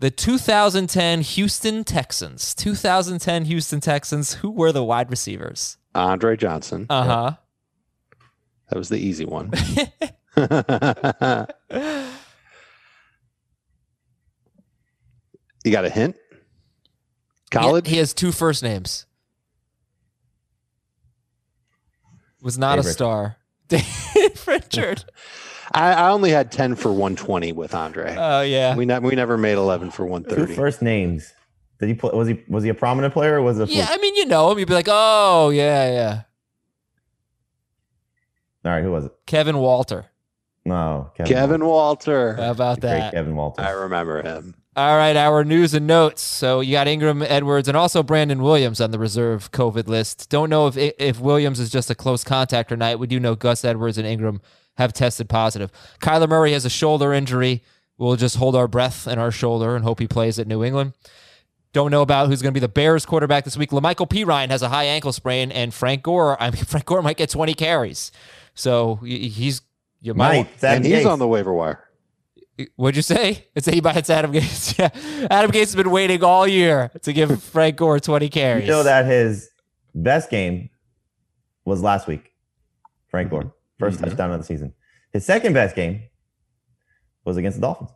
[0.00, 2.54] The 2010 Houston Texans.
[2.54, 4.34] 2010 Houston Texans.
[4.34, 5.78] Who were the wide receivers?
[5.94, 6.86] Andre Johnson.
[6.90, 7.32] Uh huh.
[8.70, 9.52] That was the easy one.
[15.64, 16.16] you got a hint?
[17.50, 17.86] College?
[17.86, 19.06] He, he has two first names.
[22.42, 23.36] Was not Dave a star.
[23.68, 25.04] Dave Richard.
[25.74, 28.14] I, I only had 10 for 120 with Andre.
[28.16, 28.76] Oh yeah.
[28.76, 30.54] we, ne- we never made 11 for 130.
[30.54, 31.32] first names.
[31.80, 32.12] Did he play?
[32.14, 33.34] Was he was he a prominent player?
[33.36, 33.68] or Was it?
[33.68, 34.58] Yeah, I mean, you know him.
[34.60, 36.22] You'd be like, oh yeah, yeah.
[38.64, 39.12] All right, who was it?
[39.26, 40.06] Kevin Walter.
[40.64, 42.34] No, Kevin Walter.
[42.34, 43.12] How about The great that?
[43.12, 43.60] Kevin Walter.
[43.60, 44.54] I remember him.
[44.76, 46.22] All right, our news and notes.
[46.22, 50.30] So you got Ingram Edwards and also Brandon Williams on the reserve COVID list.
[50.30, 52.98] Don't know if if Williams is just a close contact or not.
[52.98, 54.40] We do know Gus Edwards and Ingram
[54.76, 55.70] have tested positive.
[56.00, 57.62] Kyler Murray has a shoulder injury.
[57.96, 60.94] We'll just hold our breath in our shoulder and hope he plays at New England.
[61.72, 63.70] Don't know about who's going to be the Bears quarterback this week.
[63.70, 66.40] La'Mical Perine has a high ankle sprain, and Frank Gore.
[66.40, 68.12] I mean, Frank Gore might get 20 carries.
[68.54, 69.62] So he's
[70.00, 70.36] you might.
[70.36, 71.10] Mike, Adam and he's Gase.
[71.10, 71.82] on the waiver wire.
[72.76, 73.46] What'd you say?
[73.56, 73.98] It's anybody.
[73.98, 74.78] It's Adam Gase.
[74.78, 78.64] Yeah, Adam Gase has been waiting all year to give Frank Gore 20 carries.
[78.64, 79.50] You know that his
[79.94, 80.70] best game
[81.64, 82.32] was last week.
[83.08, 84.74] Frank Gore, 1st touchdown of the season.
[85.12, 86.02] His second best game
[87.24, 87.90] was against the Dolphins.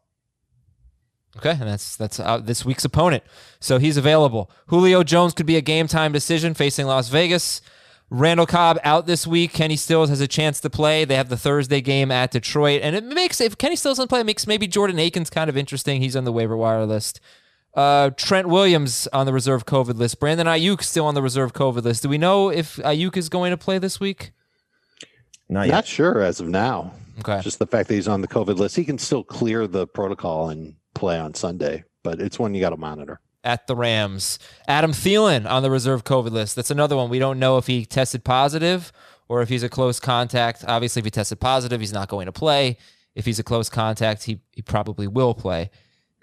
[1.36, 3.22] Okay, and that's that's uh, this week's opponent.
[3.60, 4.50] So he's available.
[4.68, 7.60] Julio Jones could be a game time decision facing Las Vegas.
[8.10, 9.52] Randall Cobb out this week.
[9.52, 11.04] Kenny Stills has a chance to play.
[11.04, 14.20] They have the Thursday game at Detroit, and it makes if Kenny Stills doesn't play,
[14.20, 16.00] it makes maybe Jordan Akins kind of interesting.
[16.00, 17.20] He's on the waiver wire list.
[17.74, 20.18] Uh, Trent Williams on the reserve COVID list.
[20.18, 22.02] Brandon Aiyuk still on the reserve COVID list.
[22.02, 24.32] Do we know if Aiyuk is going to play this week?
[25.48, 25.72] Not yet.
[25.74, 26.92] Not sure as of now.
[27.20, 27.40] Okay.
[27.42, 28.76] Just the fact that he's on the COVID list.
[28.76, 32.70] He can still clear the protocol and play on Sunday, but it's one you got
[32.70, 33.20] to monitor.
[33.44, 34.38] at the Rams.
[34.66, 36.54] Adam Thielen on the reserve COVID list.
[36.56, 37.08] That's another one.
[37.08, 38.92] We don't know if he tested positive
[39.28, 40.64] or if he's a close contact.
[40.66, 42.76] Obviously, if he tested positive, he's not going to play.
[43.14, 45.70] If he's a close contact, he, he probably will play.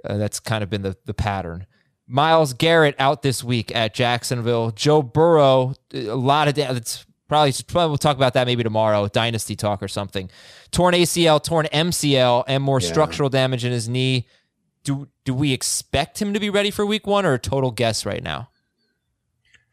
[0.03, 1.65] Uh, that's kind of been the, the pattern.
[2.07, 4.71] Myles Garrett out this week at Jacksonville.
[4.71, 9.07] Joe Burrow, a lot of da- it's probably, probably we'll talk about that maybe tomorrow,
[9.07, 10.29] dynasty talk or something.
[10.71, 12.87] Torn ACL, torn MCL, and more Yeah.
[12.89, 14.27] structural damage in his knee
[14.83, 18.05] do do we expect him to be ready for week one or a total guess
[18.05, 18.49] right now?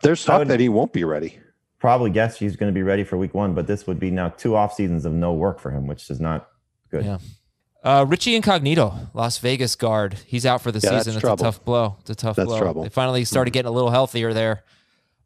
[0.02, 1.38] There's I talk would- that he won't be ready.
[1.78, 4.28] Probably guess he's going to be ready for week one, but this would be now
[4.28, 6.48] two off seasons of no work for him, which is not
[6.90, 7.04] good.
[7.04, 7.18] Yeah.
[7.82, 10.16] Uh, Richie Incognito, Las Vegas guard.
[10.24, 11.14] He's out for the Yeah, that's season.
[11.18, 11.42] It's trouble.
[11.44, 11.96] a tough blow.
[12.00, 12.60] It's a tough That's blow.
[12.60, 12.82] trouble.
[12.84, 13.54] They finally started Mm-hmm.
[13.54, 14.62] getting a little healthier there.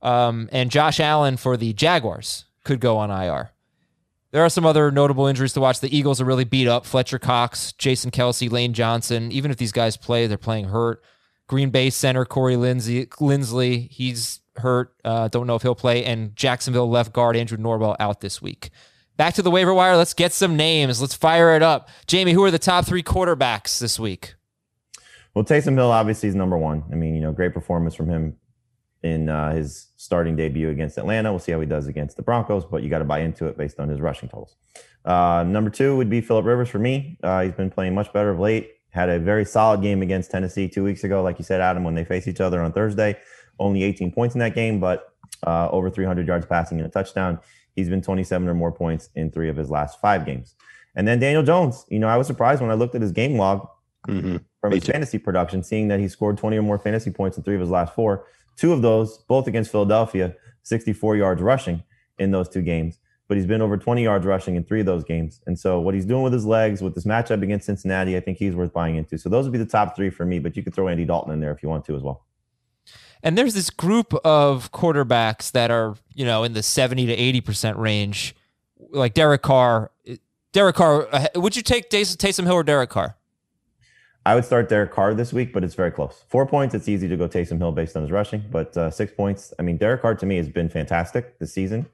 [0.06, 3.50] Um, and Josh Allen for the Jaguars could go on IR.
[4.30, 5.80] There are some other notable injuries to watch.
[5.80, 6.86] The Eagles are really beat up.
[6.86, 9.32] Fletcher Cox, Jason Kelce, Lane Johnson.
[9.32, 11.02] Even if these guys play, they're playing hurt.
[11.48, 14.94] Green Bay center Corey Lindsey, Linsley, he's hurt.
[15.04, 16.04] Uh, don't know if he'll play.
[16.04, 18.70] And Jacksonville left guard Andrew Norwell out this week.
[19.16, 19.96] Back to the waiver wire.
[19.96, 21.00] Let's get some names.
[21.00, 21.88] Let's fire it up.
[22.06, 24.34] Jamie, who are the top three quarterbacks this week?
[25.34, 26.84] Well, Taysom Hill obviously is number one.
[26.92, 28.36] I mean, you know, great performance from him
[29.02, 31.30] in uh, his starting debut against Atlanta.
[31.32, 33.56] We'll see how he does against the Broncos, but you got to buy into it
[33.56, 34.56] based on his rushing totals.
[35.04, 37.18] Uh, number two would be Philip Rivers for me.
[37.22, 38.72] Uh, he's been playing much better of late.
[38.90, 41.94] Had a very solid game against Tennessee two weeks ago, like you said, Adam, when
[41.94, 43.16] they face each other on Thursday.
[43.58, 45.12] Only 18 points in that game, but
[45.46, 47.38] uh, over 300 yards passing and a touchdown.
[47.74, 50.54] He's been 27 or more points in three of his last five games.
[50.94, 53.36] And then Daniel Jones, you know, I was surprised when I looked at his game
[53.36, 53.68] log
[54.08, 54.40] Mhm.
[54.60, 54.92] from Me his too.
[54.92, 57.70] fantasy production, seeing that he scored 20 or more fantasy points in three of his
[57.70, 58.24] last four.
[58.56, 61.82] Two of those, both against Philadelphia, 64 yards rushing
[62.18, 62.98] in those two games.
[63.28, 65.40] But he's been over 20 yards rushing in three of those games.
[65.46, 68.38] And so what he's doing with his legs, with this matchup against Cincinnati, I think
[68.38, 69.18] he's worth buying into.
[69.18, 71.32] So those would be the top three for me, but you could throw Andy Dalton
[71.32, 72.24] in there if you want to as well.
[73.22, 77.76] And there's this group of quarterbacks that are, you know, in the 70 to 80%
[77.76, 78.36] range,
[78.90, 79.90] like Derek Carr.
[80.52, 83.16] Derek Carr, would you take Tays- Taysom Hill or Derek Carr?
[84.26, 86.24] I would start Derek Carr this week, but it's very close.
[86.26, 89.12] Four points, it's easy to go Taysom Hill based on his rushing, but uh, six
[89.12, 89.54] points.
[89.56, 91.86] I mean, Derek Carr to me has been fantastic this season,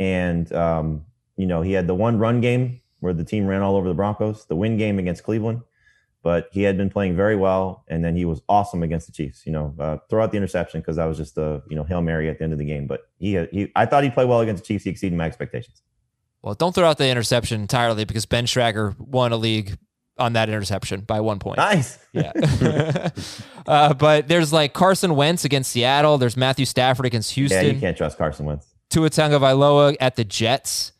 [0.00, 1.04] and um,
[1.36, 3.94] you know he had the one run game where the team ran all over the
[3.94, 5.60] Broncos, the win game against Cleveland,
[6.22, 9.44] but he had been playing very well, and then he was awesome against the Chiefs.
[9.44, 12.00] You know, uh, throw out the interception because that was just a you know hail
[12.00, 14.40] mary at the end of the game, but he he I thought he'd play well
[14.40, 14.84] against the Chiefs.
[14.84, 15.82] He exceeded my expectations.
[16.40, 19.76] Well, don't throw out the interception entirely because Ben Schrager won a league
[20.18, 21.58] on that interception by one point.
[21.58, 21.98] Nice.
[22.12, 22.32] Yeah.
[23.66, 26.18] uh, but there's like Carson Wentz against Seattle.
[26.18, 27.64] There's Matthew Stafford against Houston.
[27.64, 28.66] Yeah, you can't trust Carson Wentz.
[28.90, 30.92] Tua Tagovailoa at the Jets.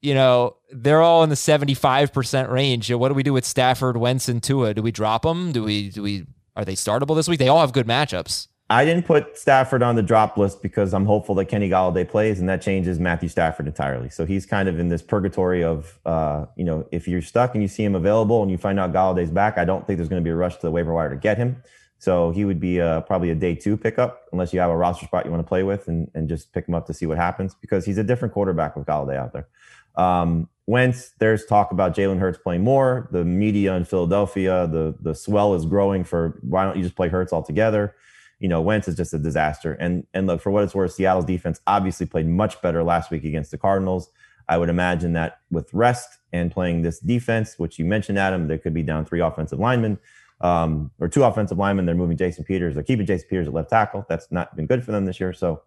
[0.00, 2.92] You know, they're all in the 75% range.
[2.92, 4.74] What do we do with Stafford, Wentz, and Tua?
[4.74, 5.52] Do we drop them?
[5.52, 7.38] Do we, do we, are they startable this week?
[7.38, 8.48] They all have good matchups.
[8.72, 12.40] I didn't put Stafford on the drop list because I'm hopeful that Kenny Golladay plays,
[12.40, 14.08] and that changes Matthew Stafford entirely.
[14.08, 17.62] So he's kind of in this purgatory of, uh, you know, if you're stuck and
[17.62, 20.22] you see him available and you find out Golladay's back, I don't think there's going
[20.22, 21.62] to be a rush to the waiver wire to get him.
[21.98, 25.04] So he would be uh, probably a day two pickup unless you have a roster
[25.04, 27.18] spot you want to play with and, and just pick him up to see what
[27.18, 29.48] happens because he's a different quarterback with Golladay out there.
[29.96, 33.08] Um, Wentz, there's talk about Jalen Hurts playing more.
[33.12, 37.08] The media in Philadelphia, the the swell is growing for why don't you just play
[37.08, 37.94] Hurts altogether?
[38.42, 39.74] You know, Wentz is just a disaster.
[39.74, 43.24] And and look, for what it's worth, Seattle's defense obviously played much better last week
[43.24, 44.10] against the Cardinals.
[44.48, 48.58] I would imagine that with rest and playing this defense, which you mentioned, Adam, they
[48.58, 49.96] could be down three offensive linemen
[50.40, 51.86] um, or two offensive linemen.
[51.86, 52.74] They're moving Jason Peters.
[52.74, 54.04] They're keeping Jason Peters at left tackle.
[54.08, 55.32] That's not been good for them this year.
[55.32, 55.62] So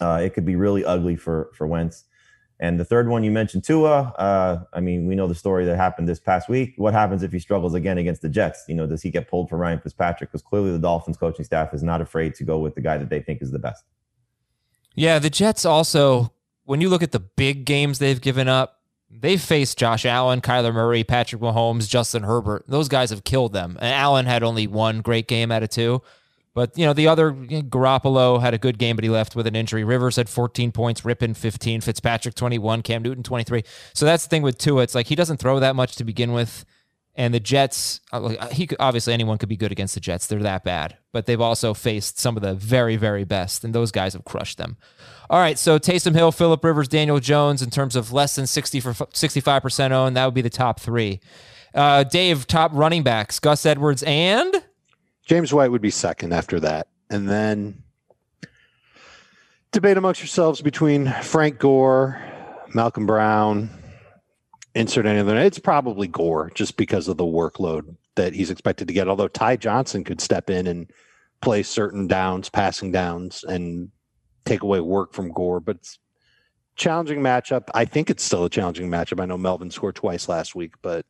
[0.00, 2.04] uh, it could be really ugly for for Wentz.
[2.60, 4.14] And the third one you mentioned, Tua.
[4.16, 6.74] Uh, I mean, we know the story that happened this past week.
[6.76, 8.64] What happens if he struggles again against the Jets?
[8.68, 10.30] You know, does he get pulled for Ryan Fitzpatrick?
[10.30, 13.10] Because clearly the Dolphins coaching staff is not afraid to go with the guy that
[13.10, 13.84] they think is the best.
[14.94, 16.32] Yeah, the Jets also,
[16.64, 20.72] when you look at the big games they've given up, they've faced Josh Allen, Kyler
[20.72, 22.64] Murray, Patrick Mahomes, Justin Herbert.
[22.68, 23.76] Those guys have killed them.
[23.80, 26.02] And Allen had only one great game out of two.
[26.54, 29.34] But, you know, the other, you know, Garoppolo had a good game, but he left
[29.34, 29.82] with an injury.
[29.82, 33.64] Rivers had 14 points, Rypien 15, Fitzpatrick 21, Cam Newton 23.
[33.92, 34.82] So that's the thing with Tua.
[34.82, 36.64] It's like he doesn't throw that much to begin with.
[37.16, 40.26] And the Jets, uh, he could, obviously anyone could be good against the Jets.
[40.26, 43.92] They're that bad, but they've also faced some of the very, very best, and those
[43.92, 44.76] guys have crushed them.
[45.30, 48.80] All right, so Taysom Hill, Philip Rivers, Daniel Jones, in terms of less than sixty
[48.80, 51.20] for sixty-five percent owned, that would be the top three.
[51.72, 54.64] Uh, Dave, top running backs: Gus Edwards and
[55.24, 56.88] James White would be second after that.
[57.10, 57.82] And then
[59.72, 62.22] debate amongst yourselves between Frank Gore,
[62.74, 63.70] Malcolm Brown,
[64.74, 65.36] insert any other.
[65.38, 69.08] It's probably Gore just because of the workload that he's expected to get.
[69.08, 70.90] Although Ty Johnson could step in and
[71.40, 73.90] play certain downs, passing downs, and
[74.44, 75.60] take away work from Gore.
[75.60, 75.98] But it's
[76.76, 77.68] challenging matchup.
[77.74, 79.20] I think it's still a challenging matchup.
[79.20, 81.06] I know Melvin scored twice last week, but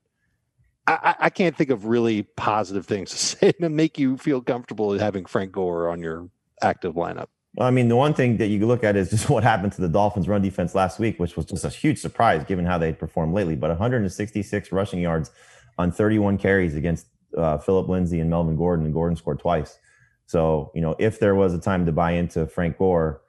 [0.87, 4.99] I, I- can't think of really positive things to say to make you feel comfortable
[4.99, 6.29] having Frank Gore on your
[6.63, 7.29] active lineup.
[7.57, 9.81] Well, I mean, the one thing that you look at is just what happened to
[9.81, 12.93] the Dolphins' run defense last week, which was just a huge surprise given how they
[12.93, 13.57] performed lately.
[13.57, 15.31] But 166 rushing yards
[15.79, 19.79] on 31 carries against uh, Philip Lindsay and Melvin Gordon, and Gordon scored twice.
[20.27, 23.21] So, you know, if there was a time to buy into Frank Gore,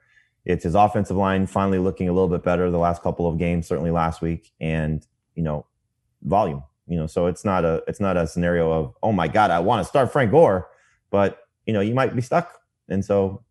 [0.44, 3.66] it's his offensive line finally looking a little bit better the last couple of games,
[3.66, 5.66] certainly last week, and you know,
[6.22, 6.62] volume.
[6.86, 9.58] You know, so it's not a it's not a scenario of oh my god, I
[9.58, 10.68] want to start Frank Gore,
[11.10, 12.52] but you know, you might be stuck,
[12.88, 13.42] and so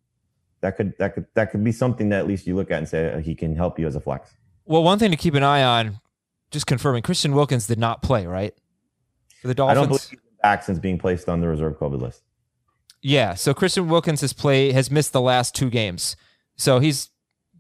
[0.62, 2.88] that could that could that could be something that at least you look at and
[2.88, 4.32] say uh, he can help you as a flex.
[4.66, 6.00] well, one thing to keep an eye on.
[6.52, 8.54] Just confirming, Christian Wilkins did not play, right?
[9.42, 9.80] For the I Dolphins.
[9.80, 12.22] don't believe he's back since being placed on the reserve COVID list.
[13.02, 16.16] Yeah, so Christian Wilkins has played has missed the last two games.
[16.56, 17.10] So he's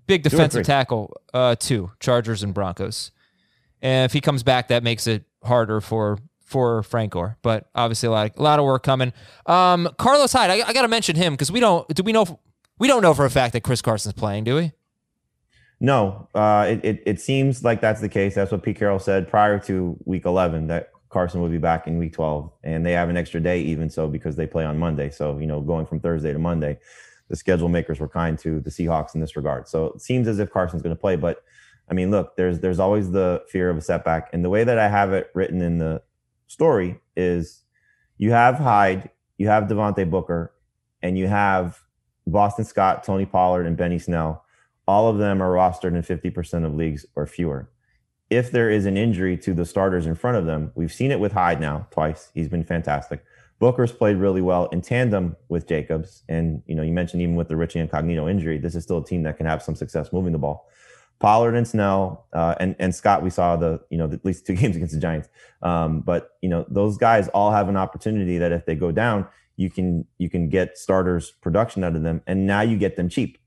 [0.07, 3.11] big defensive tackle, uh two, Chargers and Broncos.
[3.81, 7.37] And if he comes back, that makes it harder for for Frank Gore.
[7.41, 9.13] But obviously a lot of, a lot of work coming.
[9.45, 12.39] Um Carlos Hyde, I, I gotta mention him because we don't do we know
[12.77, 14.71] we don't know for a fact that Chris Carson's playing, do we?
[15.79, 18.35] No, uh, it, it it seems like that's the case.
[18.35, 21.97] That's what Pete Carroll said prior to Week 11 that Carson would be back in
[21.97, 25.09] Week 12, and they have an extra day even so because they play on Monday.
[25.09, 26.79] So you know, going from Thursday to Monday,
[27.29, 29.67] the schedule makers were kind to the Seahawks in this regard.
[29.67, 31.43] So it seems as if Carson's going to play, but
[31.89, 34.79] I mean, look, there's there's always the fear of a setback, and the way that
[34.79, 36.01] I have it written in the
[36.47, 37.63] story is
[38.17, 40.53] you have Hyde, you have Devontae Booker,
[41.01, 41.79] and you have
[42.27, 44.43] Boston Scott, Tony Pollard, and Benny Snell.
[44.87, 47.69] All of them are rostered in 50% of leagues or fewer.
[48.29, 51.19] If there is an injury to the starters in front of them, we've seen it
[51.19, 52.31] with Hyde now twice.
[52.33, 53.23] He's been fantastic.
[53.59, 56.23] Booker's played really well in tandem with Jacobs.
[56.27, 59.05] And, you know, you mentioned even with the Richie Incognito injury, this is still a
[59.05, 60.67] team that can have some success moving the ball.
[61.19, 64.55] Pollard and Snell uh, and and Scott, we saw the you know at least two
[64.61, 65.29] games against the Giants.
[65.61, 69.27] Um, but you know those guys all have an opportunity that if they go down,
[69.55, 73.09] you can you can get starters production out of them, and now you get them
[73.09, 73.37] cheap.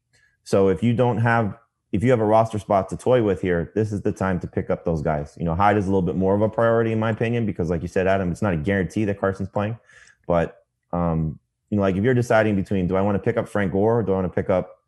[0.44, 1.58] So if you don't have
[1.92, 4.46] if you have a roster spot to toy with here, this is the time to
[4.46, 5.36] pick up those guys.
[5.38, 7.70] You know, Hyde is a little bit more of a priority in my opinion because,
[7.70, 9.78] like you said, Adam, it's not a guarantee that Carson's playing,
[10.26, 11.38] but um,
[11.70, 14.00] you know, like if you're deciding between do I want to pick up Frank Gore
[14.00, 14.78] or do I want to pick up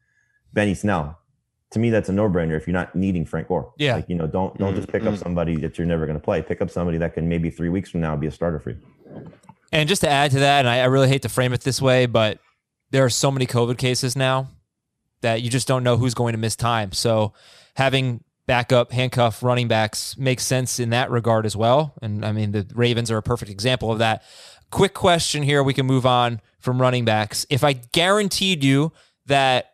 [0.53, 1.19] Benny Snell?
[1.71, 3.73] To me that's a no-brainer if you're not needing Frank Gore.
[3.77, 3.97] Yeah.
[3.97, 5.23] Like, you know, don't don't just pick up Mm-hmm.
[5.23, 6.43] somebody that you're never going to play.
[6.43, 8.79] Pick up somebody that can maybe 3 weeks from now be a starter for you.
[9.73, 11.81] And just to add to that, and I, I really hate to frame it this
[11.81, 12.39] way, but
[12.91, 14.49] there are so many COVID cases now
[15.21, 16.93] that you just don't know who's going to miss time.
[16.93, 17.35] So
[17.75, 21.95] having backup handcuff running backs makes sense in that regard as well.
[22.03, 24.25] And I mean, the Ravens are a perfect example of that.
[24.71, 25.63] Quick question here.
[25.63, 27.47] We can move on from running backs.
[27.49, 28.93] If I guaranteed you
[29.27, 29.70] that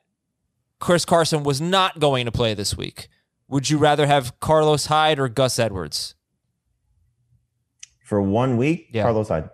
[0.78, 3.08] Chris Carson was not going to play this week,
[3.48, 6.14] would you rather have Carlos Hyde or Gus Edwards?
[8.04, 9.02] For 1 week, Yeah.
[9.02, 9.50] Carlos Hyde.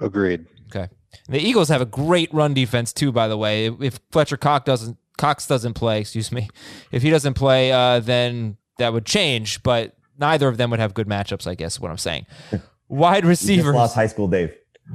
[0.00, 0.46] Agreed.
[0.74, 0.88] Okay.
[1.28, 3.66] The Eagles have a great run defense too, by the way.
[3.80, 6.48] If Fletcher Cox doesn't Cox doesn't play, excuse me,
[6.92, 9.62] if he doesn't play, uh, then that would change.
[9.62, 11.46] But neither of them would have good matchups.
[11.46, 12.26] I guess is what I'm saying.
[12.88, 13.74] Wide You just receivers.
[13.74, 14.54] lost high school Dave.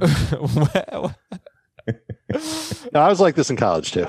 [2.92, 4.06] No, I was like this in college too.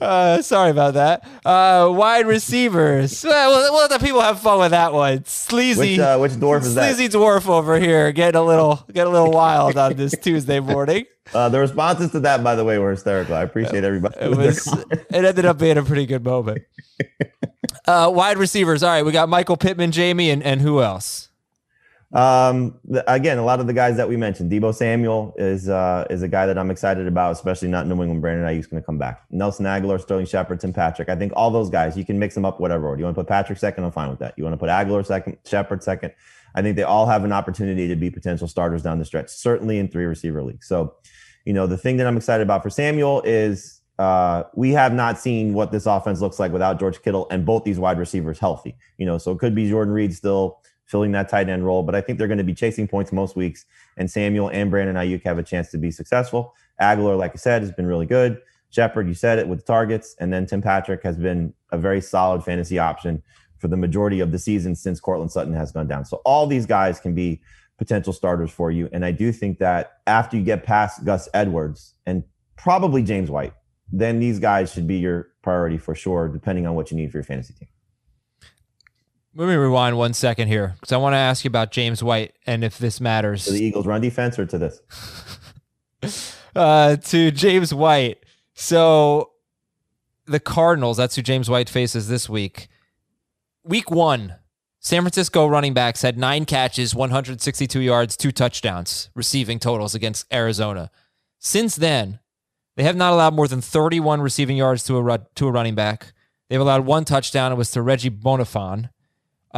[0.00, 1.26] uh, sorry about that.
[1.44, 3.24] Uh, wide receivers.
[3.24, 5.24] Well, we'll we'll let the people have fun with that one.
[5.24, 5.80] Sleazy.
[5.80, 6.94] Which uh, which dwarf is that?
[6.94, 11.06] Sleazy dwarf over here, getting a little, getting a little wild on this Tuesday morning.
[11.34, 13.34] Uh, the responses to that by the way were hysterical.
[13.34, 14.16] I appreciate everybody.
[14.20, 14.66] It was.
[14.90, 16.62] It ended up being a pretty good moment.
[17.86, 18.82] Uh, wide receivers.
[18.82, 21.27] All right, we got Michael Pittman, Jamie, and, and who else?
[22.14, 26.22] Um, again, a lot of the guys that we mentioned, Deebo Samuel is uh, is
[26.22, 28.96] a guy that I'm excited about, especially not knowing when Brandon Aiyuk's going to come
[28.96, 29.24] back.
[29.30, 31.10] Nelson Agholor, Sterling Shepard, Tim Patrick.
[31.10, 33.00] I think all those guys, you can mix them up whatever order.
[33.00, 34.34] You want to put Patrick second, I'm fine with that.
[34.38, 36.12] You want to put Agholor second, Shepard second.
[36.54, 39.78] I think they all have an opportunity to be potential starters down the stretch, certainly
[39.78, 40.66] in three receiver leagues.
[40.66, 40.94] So,
[41.44, 45.18] you know, the thing that I'm excited about for Samuel is uh, we have not
[45.18, 48.76] seen what this offense looks like without George Kittle and both these wide receivers healthy.
[48.96, 51.94] You know, so it could be Jordan Reed still filling that tight end role, but
[51.94, 53.66] I think they're going to be chasing points most weeks.
[53.96, 56.54] And Samuel and Brandon Aiyuk have a chance to be successful.
[56.80, 58.40] Agholor, like I said, has been really good.
[58.70, 62.42] Shepard, you said it with targets, and then Tim Patrick has been a very solid
[62.42, 63.22] fantasy option
[63.58, 66.04] for the majority of the season since Courtland Sutton has gone down.
[66.04, 67.40] So all these guys can be
[67.76, 68.88] potential starters for you.
[68.92, 72.24] And I do think that after you get past Gus Edwards and
[72.56, 73.54] probably James White,
[73.90, 77.18] then these guys should be your priority for sure, depending on what you need for
[77.18, 77.68] your fantasy team.
[79.34, 82.34] Let me rewind one second here because I want to ask you about James White
[82.46, 84.80] and if this matters To the Eagles run defense or to this?
[86.56, 88.24] uh, to James White.
[88.54, 89.30] So
[90.26, 92.68] the Cardinals, that's who James White faces this week.
[93.64, 94.34] Week one,
[94.80, 100.90] San Francisco running backs had nine catches, 162 yards, two touchdowns, receiving totals against Arizona.
[101.38, 102.20] Since then,
[102.76, 106.12] they have not allowed more than 31 receiving yards to a to a running back.
[106.48, 107.52] They've allowed one touchdown.
[107.52, 108.90] It was to Reggie Bonnafon.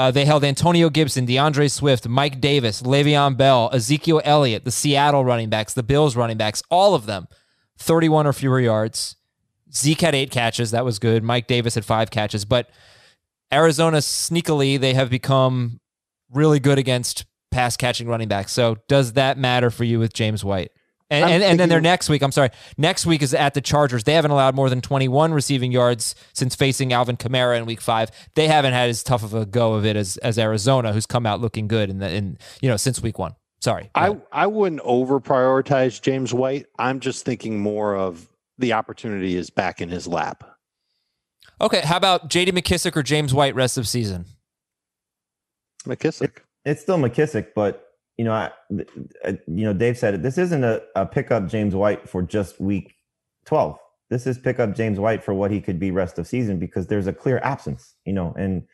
[0.00, 5.26] Uh, they held Antonio Gibson, DeAndre Swift, Mike Davis, Le'Veon Bell, Ezekiel Elliott, the Seattle
[5.26, 7.28] running backs, the Bills running backs, all of them,
[7.76, 9.16] 31 or fewer yards.
[9.74, 10.70] Zeke had eight catches.
[10.70, 11.22] That was good.
[11.22, 12.46] Mike Davis had five catches.
[12.46, 12.70] But
[13.52, 15.80] Arizona, sneakily, they have become
[16.30, 18.52] really good against pass catching running backs.
[18.52, 20.72] So does that matter for you with James White?
[21.10, 24.04] And, and, and then their next week, I'm sorry, next week is at the Chargers.
[24.04, 28.10] They haven't allowed more than 21 receiving yards since facing Alvin Kamara in week five.
[28.36, 31.26] They haven't had as tough of a go of it as, as Arizona, who's come
[31.26, 33.34] out looking good in the, in, you know, since week one.
[33.60, 33.90] Sorry.
[33.94, 36.66] I, I wouldn't over prioritize James White.
[36.78, 40.44] I'm just thinking more of the opportunity is back in his lap.
[41.60, 41.80] okay.
[41.80, 44.26] How about JD McKissic or James White rest of season?
[45.84, 46.38] McKissic.
[46.64, 47.89] It's still McKissic, but
[48.20, 48.50] you know, I,
[49.24, 50.22] I- you know, Dave said it.
[50.22, 52.96] This isn't a, a pickup James White for just week
[53.46, 53.78] 12.
[54.10, 57.06] This is pickup James White for what he could be rest of season because there's
[57.06, 58.64] a clear absence, you know, and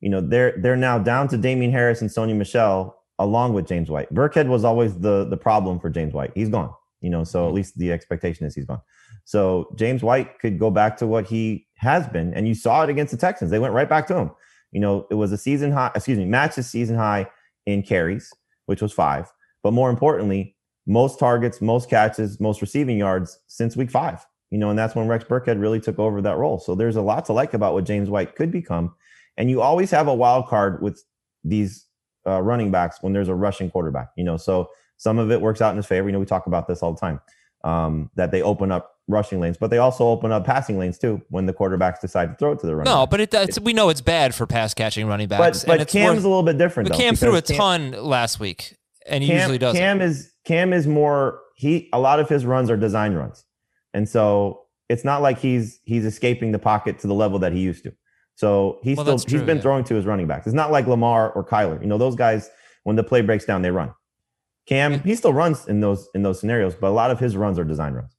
[0.00, 3.88] you know, they're they're now down to Damien Harris and Sony Michel along with James
[3.88, 4.12] White.
[4.12, 6.32] Burkhead was always the the problem for James White.
[6.34, 7.54] He's gone, you know, so at mm-hmm.
[7.54, 8.82] least the expectation is he's gone.
[9.26, 12.90] So James White could go back to what he has been, and you saw it
[12.90, 13.52] against the Texans.
[13.52, 14.32] They went right back to him.
[14.72, 17.28] You know, it was a season high, excuse me, matches season high
[17.64, 18.32] in carries,
[18.68, 19.32] which was five.
[19.62, 20.54] But more importantly,
[20.86, 24.24] most targets, most catches, most receiving yards since week five.
[24.50, 26.58] You know, and that's when Rex Burkhead really took over that role.
[26.58, 28.94] So there's a lot to like about what James White could become.
[29.36, 31.02] And you always have a wild card with
[31.44, 31.84] these
[32.26, 34.10] uh, running backs when there's a rushing quarterback.
[34.16, 36.08] You know, so some of it works out in his favor.
[36.08, 37.20] You know, we talk about this all the time
[37.68, 41.20] um, that they open up rushing lanes, but they also open up passing lanes too
[41.30, 42.92] when the quarterbacks decide to throw it to the running.
[42.92, 43.10] No, back.
[43.10, 45.60] but it, it's, we know it's bad for pass catching running backs.
[45.64, 46.88] but but and it's Cam's worth- a little bit different.
[46.88, 49.76] but though, Cam threw a Cam- ton last week, and he Cam, usually does.
[49.76, 53.44] Cam is Cam is more he a lot of his runs are design runs.
[53.94, 57.60] And so it's not like he's he's escaping the pocket to the level that he
[57.60, 57.92] used to.
[58.36, 59.62] So he's Well, still that's he's true, been yeah.
[59.62, 60.46] throwing to his running backs.
[60.46, 61.80] It's not like Lamar or Kyler.
[61.80, 62.48] You know, those guys
[62.84, 63.92] when the play breaks down, they run.
[64.68, 67.58] Cam, he still runs in those in those scenarios, but a lot of his runs
[67.58, 68.14] are design runs.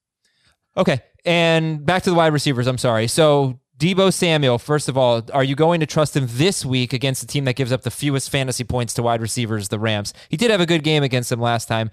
[0.75, 1.01] Okay.
[1.25, 2.65] And back to the wide receivers.
[2.65, 3.07] I'm sorry.
[3.07, 7.21] So Deebo Samuel, first of all, are you going to trust him this week against
[7.21, 10.11] a team that gives up the fewest fantasy points to wide receivers, the Rams?
[10.29, 11.91] He did have a good game against them last time.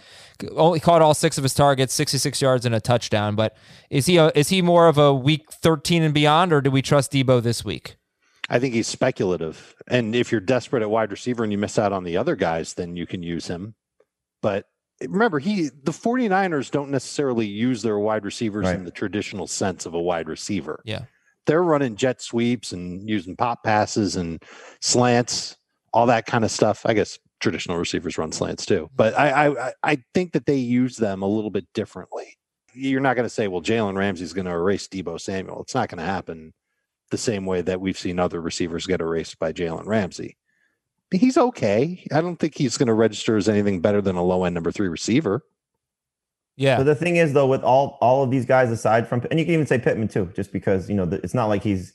[0.52, 3.36] Only caught all six of his targets, 66 yards and a touchdown.
[3.36, 3.57] But
[3.90, 6.80] is he a, is he more of a week 13 and beyond, or do we
[6.82, 7.96] trust Deebo this week?
[8.48, 9.74] I think he's speculative.
[9.86, 12.74] And if you're desperate at wide receiver and you miss out on the other guys,
[12.74, 13.74] then you can use him.
[14.43, 14.66] But
[15.01, 18.74] remember, he the 49ers don't necessarily use their wide receivers Right.
[18.74, 20.80] in the traditional sense of a wide receiver.
[20.84, 21.03] Yeah.
[21.47, 24.43] They're running jet sweeps and using pop passes and
[24.80, 25.57] slants,
[25.93, 26.82] all that kind of stuff.
[26.84, 28.89] I guess traditional receivers run slants too.
[28.97, 32.37] But I I, I think that they use them a little bit differently.
[32.74, 35.62] You're not going to say, well, Jalen Ramsey's going to erase Deebo Samuel.
[35.62, 36.53] It's not going to happen
[37.11, 40.37] the same way that we've seen other receivers get erased by Jalen Ramsey.
[41.12, 42.04] He's okay.
[42.12, 44.72] I don't think he's going to register as anything better than a low end number
[44.72, 45.44] three receiver.
[46.57, 46.78] Yeah.
[46.78, 49.44] But the thing is, though, with all all of these guys aside from, and you
[49.44, 51.92] can even say Pittman too, just because you know it's not like he's,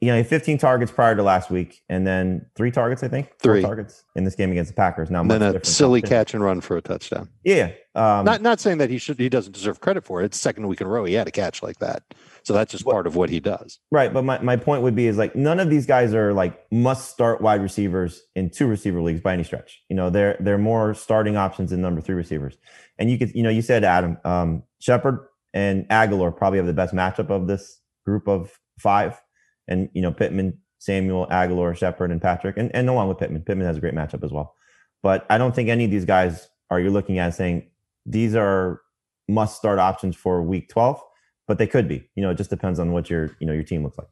[0.00, 3.08] you know, he had 15 targets prior to last week, and then three targets, I
[3.08, 3.62] think, Four Three.
[3.62, 5.10] targets in this game against the Packers.
[5.10, 7.30] Now, And much then a silly catch and run for a touchdown.
[7.42, 10.26] Yeah, um, not not saying that he should he doesn't deserve credit for it.
[10.26, 12.02] It's second week in a row he had a catch like that.
[12.42, 13.78] So that's just part of what he does.
[13.90, 14.12] right.
[14.12, 17.10] But my, my point would be is like none of these guys are like must
[17.10, 19.82] start wide receivers in two receiver leagues by any stretch.
[19.90, 22.56] You know, they're they're more starting options than number three receivers.
[22.98, 26.72] And you could, you know, you said Adam um, Shepard and Agholor probably have the
[26.72, 29.20] best matchup of this group of five,
[29.68, 33.66] and you know Pittman, Samuel, Agholor, Shepard, and Patrick, and and along with Pittman, Pittman
[33.66, 34.54] has a great matchup as well.
[35.02, 37.68] But I don't think any of these guys are you looking at saying
[38.06, 38.80] these are
[39.28, 41.00] must start options for week 12
[41.46, 43.62] but they could be you know it just depends on what your you know your
[43.62, 44.08] team looks like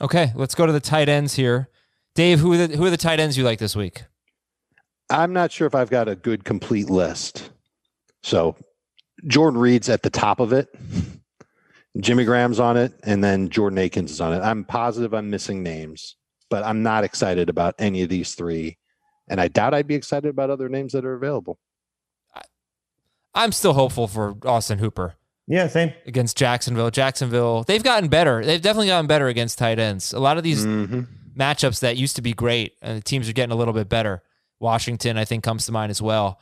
[0.00, 0.32] Okay.
[0.34, 1.68] Let's go to the tight ends here.
[2.14, 4.04] Dave, who are the, who are the tight ends you like this week?
[5.10, 7.50] I'm not sure if I've got a good complete list.
[8.22, 8.56] So
[9.26, 10.68] Jordan Reed's at the top of it.
[12.00, 14.40] Jimmy Graham's on it, and then Jordan Akins is on it.
[14.40, 16.16] I'm positive I'm missing names,
[16.48, 18.78] but I'm not excited about any of these three.
[19.28, 21.58] And I doubt I'd be excited about other names that are available.
[23.38, 25.14] I'm still hopeful for Austin Hooper
[25.46, 26.90] yeah same against Jacksonville.
[26.90, 28.44] Jacksonville, they've gotten better.
[28.44, 30.12] They've definitely gotten better against tight ends.
[30.12, 31.06] A lot of these Mhm.
[31.38, 34.22] matchups that used to be great, and the teams are getting a little bit better.
[34.60, 36.38] Washington, I think, comes to mind as well.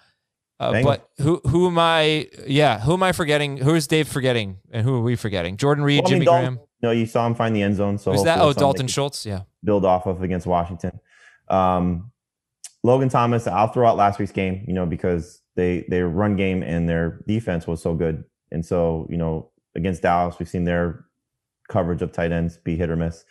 [0.59, 2.29] Uh, but who who am I?
[2.49, 3.59] Yeah, who am I forgetting?
[3.59, 5.59] Who is Dave forgetting, and who are we forgetting?
[5.59, 6.67] Jordan Reed, Well, I mean, Jimmy Dalton- Graham.
[6.83, 8.41] no you saw him find the end zone so Who's that?
[8.41, 9.25] Oh, Dalton Schultz.
[9.27, 9.43] Yeah.
[9.63, 10.99] build off of against washington
[11.49, 12.11] um
[12.85, 16.63] logan thomas i'll throw out last week's game you know because they their run game
[16.63, 21.05] and their defense was so good and so you know against dallas we've seen their
[21.69, 23.25] coverage of tight ends be hit or miss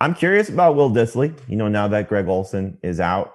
[0.00, 3.34] i'm curious about will dissly you know now that greg olsen is out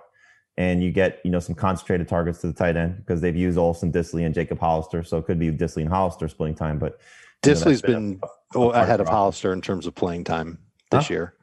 [0.58, 3.60] and you get you know some concentrated targets to the tight end because they've used
[3.60, 5.04] Olsen, Dissly, and Jacob Hollister.
[5.04, 6.80] So it could be Dissly and Hollister splitting time.
[6.80, 7.00] But
[7.46, 10.24] you know, Dissly's that's been a- part ahead of of Hollister in terms of playing
[10.24, 10.58] time
[10.90, 11.14] this Huh?
[11.14, 11.34] year.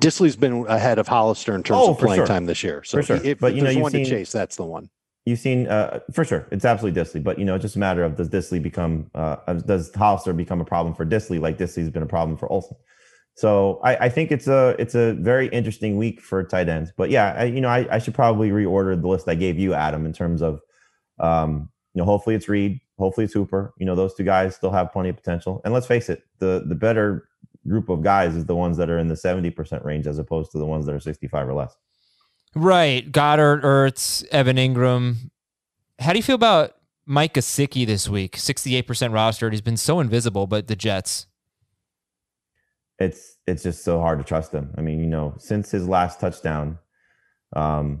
[0.00, 2.26] Dissly's been ahead of Hollister in terms Oh, of playing sure.
[2.26, 2.82] time this year.
[2.82, 3.20] So sure.
[3.22, 4.90] if, But, you know, one to chase, that's the one.
[5.26, 7.22] You've seen uh, for sure it's absolutely Dissly.
[7.22, 10.32] But you know, it's just a matter of does Dissly become uh, uh, does Hollister
[10.32, 12.76] become a problem for Dissly like Dissly's been a problem for Olsen.
[13.34, 16.92] So I, I think it's a it's a very interesting week for tight ends.
[16.96, 19.74] But yeah, I, you know, I, I should probably reorder the list I gave you,
[19.74, 20.60] Adam, in terms of
[21.18, 23.74] um, you know, hopefully it's Reed, hopefully it's Hooper.
[23.78, 25.60] You know, those two guys still have plenty of potential.
[25.64, 27.28] And let's face it, the the better
[27.66, 30.58] group of guys is the ones that are in the 70% range as opposed to
[30.58, 31.76] the ones that are 65 or less.
[32.56, 33.12] Right.
[33.12, 35.30] Goedert, Ertz, Evan Engram.
[35.98, 36.72] How do you feel about
[37.04, 38.36] Mike Gesicki this week?
[38.36, 39.50] 68% rostered.
[39.52, 41.26] He's been so invisible, but the Jets.
[42.98, 44.72] it's it's just so hard to trust him.
[44.78, 46.78] I mean, you know, since his last touchdown,
[47.54, 48.00] um,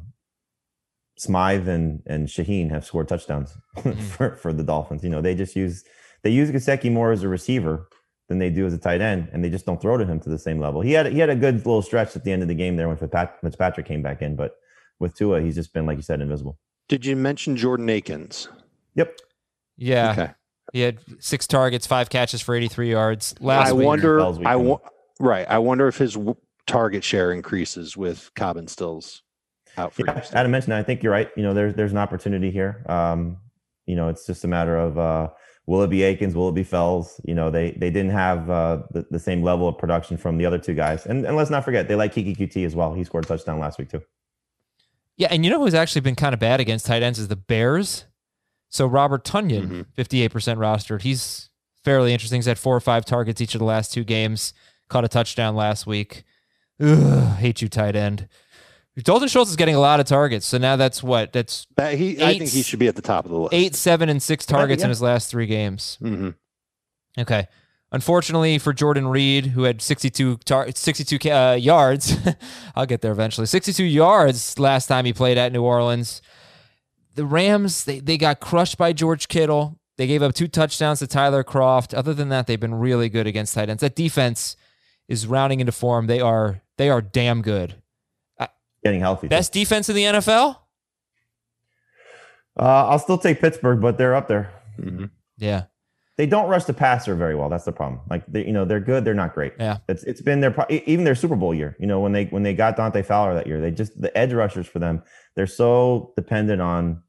[1.18, 3.56] Smythe and and Shaheen have scored touchdowns
[4.16, 5.04] for for the Dolphins.
[5.04, 5.84] You know, they just use
[6.22, 7.88] they use Gesicki more as a receiver
[8.28, 10.28] than they do as a tight end, and they just don't throw to him to
[10.28, 10.80] the same level.
[10.80, 12.88] He had he had a good little stretch at the end of the game there
[12.88, 14.56] when Fitzpatrick came back in, but
[14.98, 16.58] with Tua, he's just been like you said, invisible.
[16.88, 18.48] Did you mention Jordan Akins?
[18.94, 19.16] Yep.
[19.76, 20.12] Yeah.
[20.12, 20.30] Okay.
[20.72, 23.34] He had six targets, five catches for 83 yards.
[23.40, 24.20] Last I week, wonder.
[24.20, 24.66] I weekend.
[24.66, 24.78] wa-
[25.20, 25.46] right.
[25.48, 26.34] I wonder if his w-
[26.66, 29.22] target share increases with Cobbin Stills
[29.76, 30.36] out for Yeah, Houston.
[30.38, 30.78] Adam mentioned that.
[30.78, 31.30] I think you're right.
[31.36, 32.84] You know, there's there's an opportunity here.
[32.88, 33.36] Um,
[33.86, 35.28] you know, it's just a matter of uh,
[35.66, 37.20] will it be Akins, will it be Fells?
[37.24, 40.46] You know, they they didn't have uh, the, the same level of production from the
[40.46, 42.94] other two guys, and and let's not forget they like Keke Coutee as well.
[42.94, 44.02] He scored a touchdown last week too.
[45.16, 47.36] Yeah, and you know who's actually been kind of bad against tight ends is the
[47.36, 48.04] Bears.
[48.68, 51.02] So Robert Tonyan, 58% rostered.
[51.02, 51.48] He's
[51.84, 52.38] fairly interesting.
[52.38, 54.52] He's had four or five targets each of the last two games.
[54.88, 56.24] Caught a touchdown last week.
[56.80, 58.28] Ugh, hate you, tight end.
[59.02, 60.46] Dalton Schultz is getting a lot of targets.
[60.46, 61.32] So now that's what?
[61.32, 63.54] That's That he, I think he should be at the top of the list.
[63.54, 64.90] eight, seven, and six targets in yeah.
[64.90, 65.98] his last three games.
[66.00, 66.30] hmm
[67.18, 67.46] Okay.
[67.92, 72.16] Unfortunately for Jordan Reed, who had 62 tar- 62 uh, yards,
[72.74, 73.46] I'll get there eventually.
[73.46, 76.20] 62 yards last time he played at New Orleans.
[77.14, 79.78] The Rams, they, they got crushed by George Kittle.
[79.96, 81.96] They gave up two touchdowns to Tyler Kroft.
[81.96, 83.80] Other than that, they've been really good against tight ends.
[83.80, 84.56] That defense
[85.08, 86.06] is rounding into form.
[86.06, 87.76] They are they are damn good.
[88.86, 89.26] Getting healthy.
[89.26, 89.30] too.
[89.30, 90.56] Best defense in the NFL?
[92.58, 94.50] Uh, I'll still take Pittsburgh, but they're up there.
[94.76, 95.06] hmm
[95.36, 95.64] Yeah.
[96.16, 97.50] They don't rush the passer very well.
[97.50, 98.00] That's the problem.
[98.08, 99.04] Like they, you know, they're good.
[99.04, 99.52] They're not great.
[99.60, 99.78] Yeah.
[99.86, 101.76] It's it's been their even their Super Bowl year.
[101.78, 104.32] You know, when they when they got Dante Fowler that year, they just the edge
[104.32, 105.02] rushers for them.
[105.34, 107.02] They're so dependent on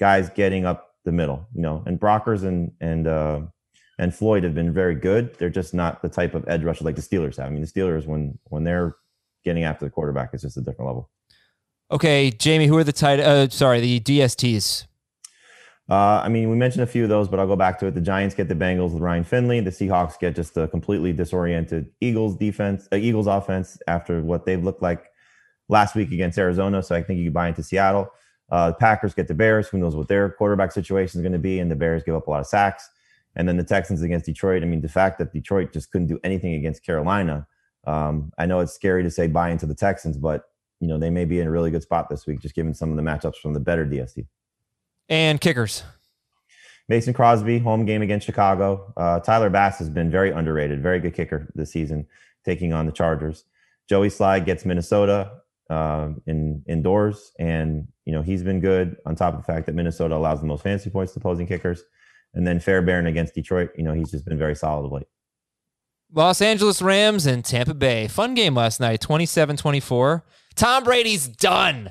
[0.00, 1.46] guys getting up the middle.
[1.54, 3.40] You know, and Brockers and and uh,
[3.98, 5.34] and Floyd have been very good.
[5.34, 7.48] They're just not the type of edge rusher like the Steelers have.
[7.48, 8.96] I mean, the Steelers when when they're
[9.44, 11.10] getting after the quarterback, it's just a different level.
[11.90, 14.86] Okay, Jamie, who are the tight uh sorry, the DSTs?
[15.88, 17.94] Uh, I mean, we mentioned a few of those, but I'll go back to it.
[17.94, 19.60] The Giants get the Bengals with Ryan Finley.
[19.60, 24.62] The Seahawks get just a completely disoriented Eagles defense, uh, Eagles offense after what they've
[24.62, 25.04] looked like
[25.68, 26.82] last week against Arizona.
[26.82, 28.10] So I think you can buy into Seattle.
[28.50, 29.68] Uh, the Packers get the Bears.
[29.68, 31.58] Who knows what their quarterback situation is going to be?
[31.58, 32.88] And the Bears give up a lot of sacks.
[33.36, 34.62] And then the Texans against Detroit.
[34.62, 37.46] I mean, the fact that Detroit just couldn't do anything against Carolina.
[37.86, 40.44] Um, I know it's scary to say buy into the Texans, but
[40.80, 42.90] you know they may be in a really good spot this week, just given some
[42.90, 44.26] of the matchups from the better DST.
[45.08, 45.82] And kickers.
[46.88, 48.92] Mason Crosby, home game against Chicago.
[48.96, 52.06] Uh, Tyler Bass has been very underrated, very good kicker this season,
[52.44, 53.44] taking on the Chargers.
[53.88, 58.96] Joey Slye gets Minnesota um, in indoors, and you know he's been good.
[59.06, 61.82] On top of the fact that Minnesota allows the most fantasy points to opposing kickers,
[62.34, 63.70] and then Fairbairn against Detroit.
[63.76, 65.06] You know he's just been very solid of late.
[66.12, 68.08] Los Angeles Rams and Tampa Bay.
[68.08, 70.24] Fun game last night, 27 24.
[70.56, 71.90] Tom Brady's done.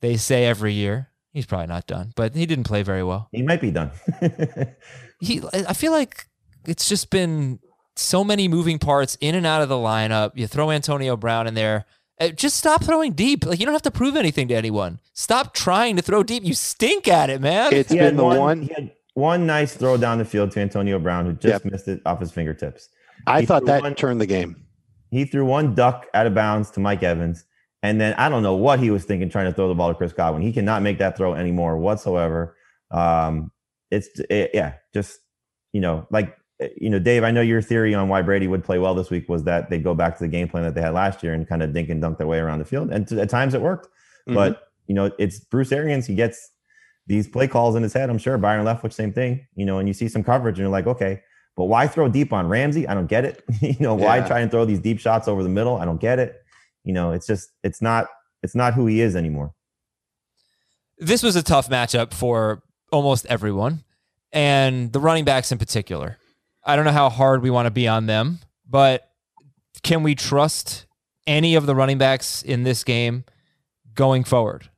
[0.00, 1.10] They say every year.
[1.32, 3.28] He's probably not done, but he didn't play very well.
[3.32, 3.90] He might be done.
[5.20, 6.28] He, I feel like
[6.64, 7.58] it's just been
[7.96, 10.30] so many moving parts in and out of the lineup.
[10.36, 11.86] You throw Antonio Brown in there.
[12.20, 13.44] Uh, Just stop throwing deep.
[13.44, 15.00] Like you don't have to prove anything to anyone.
[15.14, 16.44] Stop trying to throw deep.
[16.44, 17.72] You stink at it, man.
[17.72, 18.62] It's he been the one, one.
[18.62, 21.72] He had one nice throw down the field to Antonio Brown, who just Yep.
[21.72, 22.88] missed it off his fingertips.
[23.26, 24.67] I he thought that one- turned the game.
[25.10, 27.44] He threw one duck out of bounds to Mike Evans.
[27.82, 29.94] And then I don't know what he was thinking trying to throw the ball to
[29.94, 30.42] Chris Godwin.
[30.42, 32.56] He cannot make that throw anymore whatsoever.
[32.90, 33.52] Um,
[33.90, 35.20] it's it, yeah, just
[35.72, 37.22] you know, like eh, you know, Dave.
[37.22, 39.78] I know your theory on why Brady would play well this week was that they
[39.78, 41.88] go back to the game plan that they had last year and kind of dink
[41.88, 42.90] and dunk their way around the field.
[42.90, 43.88] And t- at times it worked,
[44.28, 44.34] Mhm.
[44.34, 46.06] but you know, it's Bruce Arians.
[46.06, 46.50] He gets
[47.06, 48.10] these play calls in his head.
[48.10, 49.46] I'm sure Byron Leftwich, same thing.
[49.54, 51.22] You know, and you see some coverage and you're like, okay,
[51.58, 52.86] but why throw deep on Ramsey?
[52.86, 53.42] I don't get it.
[53.60, 54.28] you know, why Yeah.
[54.28, 55.76] try and throw these deep shots over the middle?
[55.76, 56.40] I don't get it.
[56.84, 58.06] You know, it's just it's not
[58.42, 59.52] it's not who he is anymore.
[60.98, 63.84] this was a tough matchup for almost everyone,
[64.32, 66.16] and the running backs in particular.
[66.64, 68.38] I don't know how hard we want to be on them,
[68.68, 69.08] but
[69.82, 70.86] can we trust
[71.26, 73.24] any of the running backs in this game
[73.94, 74.68] going forward?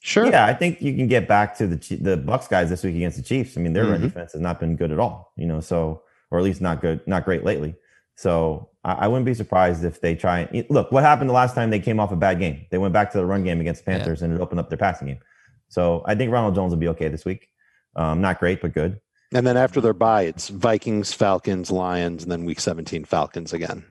[0.00, 0.26] Sure.
[0.26, 3.16] Yeah, I think you can get back to the the Bucks guys this week against
[3.16, 3.56] the Chiefs.
[3.56, 4.02] I mean, their run Mhm.
[4.04, 5.32] defense has not been good at all.
[5.36, 7.74] You know, so or at least not good, not great lately.
[8.14, 10.92] So I, I wouldn't be surprised if they try and look.
[10.92, 12.66] What happened the last time they came off a bad game?
[12.70, 13.98] They went back to the run game against the Yeah.
[13.98, 15.18] Panthers and it opened up their passing game.
[15.68, 17.48] So I think Ronald Jones will be okay this week.
[17.96, 19.00] Um, not great, but good.
[19.34, 23.84] And then after their bye, it's Vikings, Falcons, Lions, and then week 17, Falcons again.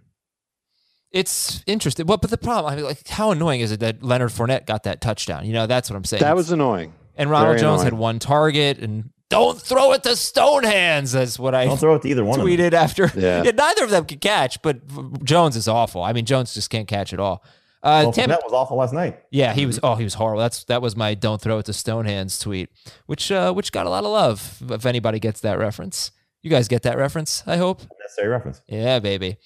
[1.12, 2.06] It's interesting.
[2.06, 4.84] Well, but the problem, I mean, like, how annoying is it that Leonard Fournette got
[4.84, 5.46] that touchdown?
[5.46, 6.22] You know, that's what I'm saying.
[6.22, 6.94] That was annoying.
[7.16, 7.94] and Ronald very Jones annoying.
[7.94, 11.14] had one target, and don't throw it to Stonehands.
[11.14, 12.54] That's what I Don't throw it to either one of them.
[12.56, 13.12] tweeted after.
[13.16, 13.42] Yeah.
[13.44, 16.04] neither of them could catch, but Jones is awful.
[16.04, 17.44] I mean, Jones just can't catch at all.
[17.84, 19.20] Uh, Well, Tampa, that was awful last night.
[19.32, 19.80] yeah, he was.
[19.84, 20.42] Oh, he was horrible.
[20.42, 22.70] That's that was my "Don't throw it to Stonehands" tweet,
[23.06, 24.62] which uh, which got a lot of love.
[24.70, 27.44] If anybody gets that reference, You guys get that reference?
[27.48, 27.82] I hope.
[28.02, 28.62] Necessary reference.
[28.68, 29.38] Yeah, baby.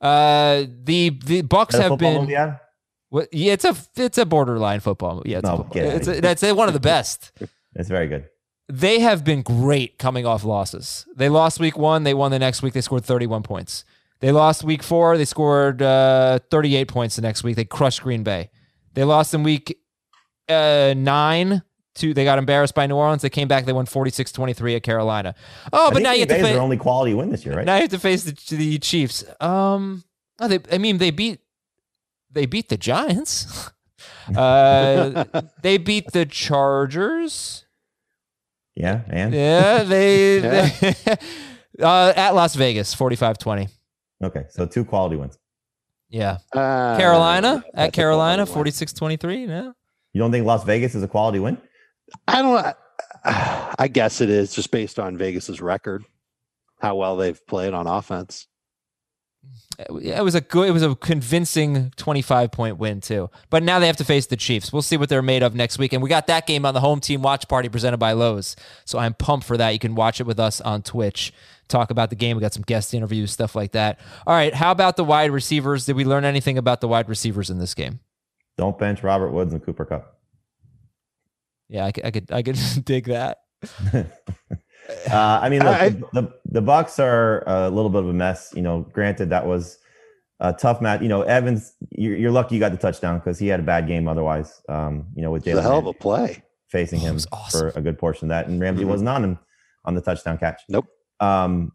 [0.00, 2.56] Uh, the the Bucks a have been.
[3.10, 5.22] What, yeah, it's a it's a borderline football.
[5.26, 5.82] Yeah, it's, a No, football.
[5.82, 7.32] out of it's a, that's one of the best.
[7.76, 8.28] It's very good.
[8.68, 11.06] They have been great coming off losses.
[11.14, 12.02] They lost week one.
[12.02, 12.72] They won the next week.
[12.72, 13.84] They scored 31 points.
[14.18, 15.16] They lost week four.
[15.16, 17.54] They scored uh, 38 points the next week.
[17.54, 18.50] They crushed Green Bay.
[18.94, 19.78] They lost in week
[20.48, 21.62] uh, nine.
[22.00, 23.22] To, they got embarrassed by New Orleans.
[23.22, 23.64] They came back.
[23.64, 25.34] They won 46 23 at Carolina.
[25.72, 26.42] Oh, I but think now you have to face.
[26.44, 27.64] their only quality win this year, right?
[27.64, 29.24] Now you have to face the, the Chiefs.
[29.40, 30.04] Um,
[30.38, 31.40] oh, they, I mean, they beat
[32.30, 33.70] they beat the Giants.
[34.36, 35.24] uh,
[35.62, 37.64] they beat the Chargers.
[38.74, 41.16] yeah, and Yeah, they, they-
[41.82, 43.68] uh, at Las Vegas, 45-20.
[44.24, 45.38] okay, so two quality wins.
[46.08, 46.38] Yeah.
[46.52, 49.18] Uh, Carolina at Carolina, quality win.
[49.18, 49.48] 46-23.
[49.48, 49.72] Yeah.
[50.12, 51.56] You don't think Las Vegas is a quality win?
[52.28, 52.76] I don't.
[53.24, 56.04] I guess it is just based on Vegas's record,
[56.80, 58.46] how well they've played on offense.
[59.78, 63.30] It was a good, it was a convincing 25 point win too.
[63.48, 64.72] But now they have to face the Chiefs.
[64.72, 65.94] We'll see what they're made of next week.
[65.94, 68.56] And we got that game on the home team watch party presented by Lowe's.
[68.84, 69.70] So I'm pumped for that.
[69.70, 71.32] You can watch it with us on Twitch.
[71.68, 72.36] Talk about the game.
[72.36, 73.98] We got some guest interviews, stuff like that.
[74.26, 74.52] All right.
[74.52, 75.86] How about the wide receivers?
[75.86, 78.00] Did we learn anything about the wide receivers in this game?
[78.58, 80.19] Don't bench Robert Woods and Cooper Kupp.
[81.70, 83.38] Yeah, I could, I could, I could dig that.
[85.10, 88.12] Uh, I mean, look, I- the, the the Bucks are a little bit of a
[88.12, 88.52] mess.
[88.56, 89.78] You know, granted that was
[90.40, 91.00] a tough match.
[91.00, 93.86] You know, Evans, you're, you're lucky you got the touchdown because he had a bad
[93.86, 94.60] game otherwise.
[94.68, 96.42] Um, you know, with It's a hell of a play.
[96.70, 97.70] facing Oh, him was awesome.
[97.70, 98.88] for a good portion of that, and Ramsey Mhm.
[98.88, 99.38] wasn't on him
[99.84, 100.60] on the touchdown catch.
[100.68, 100.86] Nope.
[101.20, 101.70] Um,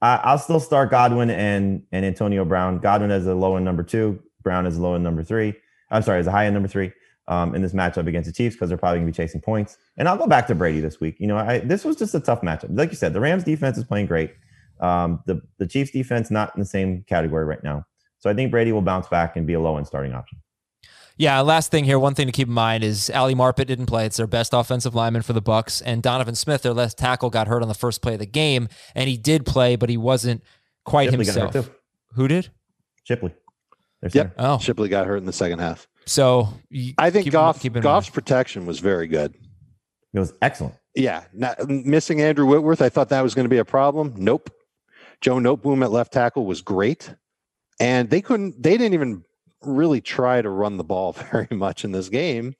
[0.00, 2.78] I, I'll still start Godwin and and Antonio Brown.
[2.78, 5.54] Godwin as a low end number two, Brown as a low end number three.
[5.90, 6.92] I'm sorry, as a high end number three
[7.30, 9.78] um, in this matchup against the Chiefs because they're probably going to be chasing points.
[9.96, 11.16] And I'll go back to Brady this week.
[11.18, 12.76] You know, I, this was just a tough matchup.
[12.76, 14.34] Like you said, the Rams defense is playing great.
[14.80, 17.86] Um, the the Chiefs defense not in the same category right now.
[18.18, 20.38] So I think Brady will bounce back and be a low end starting option.
[21.16, 24.06] Yeah, last thing here, one thing to keep in mind is Ali Marpet didn't play.
[24.06, 27.46] It's their best offensive lineman for the Bucks, and Donovan Smith, their left tackle, got
[27.46, 30.42] hurt on the first play of the game, and he did play, but he wasn't
[30.86, 31.66] quite Shipley got hurt himself.
[31.66, 31.72] too.
[32.14, 32.48] Who did?
[33.04, 33.34] Shipley.
[34.00, 34.34] Their Yep.
[34.34, 34.34] center.
[34.38, 35.86] Oh, Shipley got hurt in the second half.
[36.10, 36.48] So
[36.98, 38.14] I think keep- Goff, keep in Goff's mind.
[38.14, 39.32] protection was very good.
[40.12, 40.74] It was excellent.
[40.96, 44.14] Yeah, not, missing Andrew Whitworth, I thought that was going to be a problem.
[44.16, 44.50] Nope.
[45.20, 47.14] Joe Noteboom at left tackle was great,
[47.78, 48.60] and they couldn't.
[48.60, 49.22] They didn't even
[49.62, 52.56] really try to run the ball very much in this game.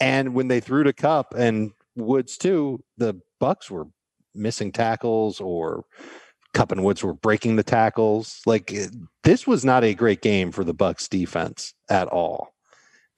[0.00, 3.84] And when they threw to Kupp and Woods too, the Bucks were
[4.34, 5.84] missing tackles, or
[6.54, 8.40] Kupp and Woods were breaking the tackles.
[8.46, 8.72] Like
[9.24, 12.53] this was not a great game for the Bucks defense at all.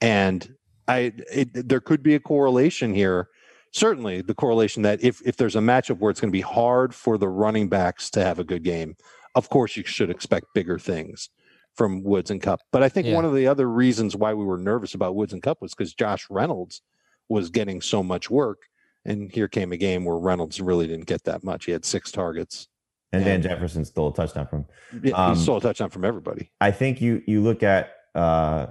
[0.01, 0.55] And
[0.89, 3.29] I, it, there could be a correlation here
[3.73, 6.95] certainly the correlation that if if there's a matchup where it's going to be hard
[6.95, 8.97] for the running backs to have a good game,
[9.35, 11.29] of course you should expect bigger things
[11.75, 12.61] from Woods and Kupp.
[12.73, 13.15] But I think Yeah.
[13.17, 15.93] one of the other reasons why we were nervous about Woods and Kupp was because
[15.93, 16.81] Josh Reynolds
[17.29, 18.63] was getting so much work,
[19.05, 21.67] and here came a game where Reynolds really didn't get that much.
[21.67, 22.69] He had six targets.
[23.13, 24.65] And Van And- Jefferson stole a touchdown from.
[25.13, 26.51] Um, he stole a touchdown from everybody.
[26.63, 28.69] I think you you look at uh,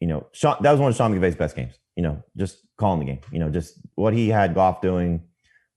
[0.00, 1.74] you know, Sean, that was one of Sean McVay's best games.
[1.96, 3.20] You know, just calling the game.
[3.30, 5.22] You know, just what he had Goff doing.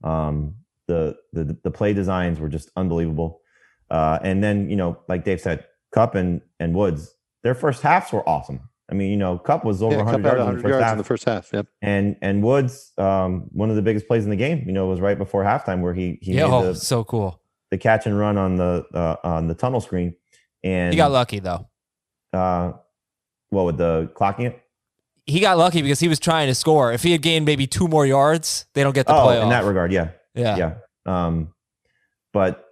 [0.03, 0.55] Um,
[0.87, 3.41] the the the play designs were just unbelievable.
[3.89, 7.13] Uh, and then you know, like Dave said, Kupp and and Woods,
[7.43, 8.61] their first halves were awesome.
[8.91, 10.83] I mean, you know, Kupp was over Yeah, 100 had yards, in the first yards
[10.83, 11.53] half, in the first half.
[11.53, 11.67] Yep.
[11.81, 14.63] and and Woods, um, one of the biggest plays in the game.
[14.65, 17.41] You know, was right before halftime where he he yeah, made oh, the, so cool.
[17.71, 20.15] the catch and run on the uh, on the tunnel screen,
[20.63, 21.69] and He got lucky though.
[22.33, 22.73] uh,
[23.53, 24.59] what with the clocking it?
[25.25, 26.91] He got lucky because he was trying to score.
[26.91, 29.43] If he had gained maybe two more yards, they don't get the oh, playoff.
[29.43, 30.57] in that regard, yeah, yeah.
[30.57, 30.73] yeah.
[31.05, 31.53] Um,
[32.33, 32.65] but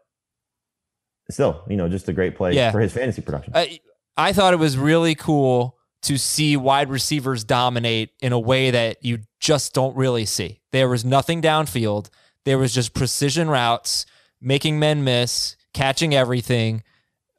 [1.30, 2.72] still, you know, just a great play Yeah.
[2.72, 3.54] for his fantasy production.
[3.56, 3.80] I,
[4.18, 9.04] I thought it was really cool to see wide receivers dominate in a way that
[9.06, 10.60] you just don't really see.
[10.72, 12.10] There was nothing downfield.
[12.44, 14.06] There was just precision routes,
[14.42, 16.84] making men miss, catching everything.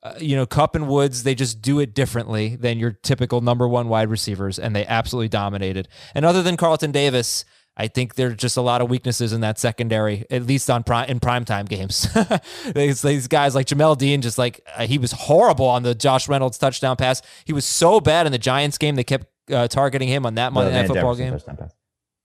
[0.03, 3.69] Uh, you know, Kupp and Woods, they just do it differently than your typical number
[3.69, 5.87] one wide receivers, and they absolutely dominated.
[6.15, 7.45] And other than Carlton Davis,
[7.77, 11.09] I think there's just a lot of weaknesses in that secondary, at least on prime
[11.09, 12.09] in primetime games.
[12.75, 16.29] these, these guys like Jamel Dean, just like uh, he was horrible on the Josh
[16.29, 17.23] Reynolds touchdown pass.
[17.45, 20.53] He was so bad in the Giants game; they kept uh, targeting him on that
[20.53, 21.69] Monday Night Football Jefferson game.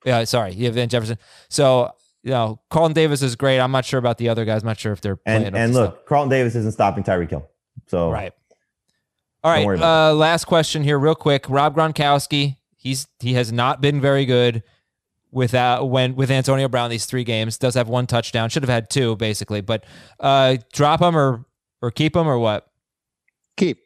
[0.03, 1.17] Yeah, sorry, yeah, Van Jefferson.
[1.49, 1.91] So
[2.23, 3.59] you know, Carlton Davis is great.
[3.59, 4.63] I'm not sure about the other guys.
[4.63, 5.45] I'm not sure if they're playing.
[5.45, 6.05] And and look, stuff.
[6.05, 7.49] Carlton Davis isn't stopping Tyreek Hill.
[7.85, 8.33] So right.
[9.43, 9.65] All Don't right.
[9.65, 11.45] worry about Uh, last question here, real quick.
[11.47, 12.57] Rob Gronkowski.
[12.75, 14.63] He's he has not been very good.
[15.31, 17.57] without when with Antonio Brown these three games.
[17.57, 18.49] Does have one touchdown.
[18.49, 19.83] Should have had two basically, but
[20.19, 21.45] uh, drop him or
[21.81, 22.65] or keep him or what?
[23.57, 23.77] Keep.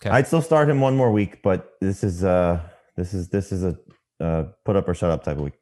[0.00, 0.10] Okay.
[0.10, 2.60] I'd still start him one more week, but this is uh
[2.96, 3.78] this is this is a
[4.20, 5.54] uh, put up or shut up type of week.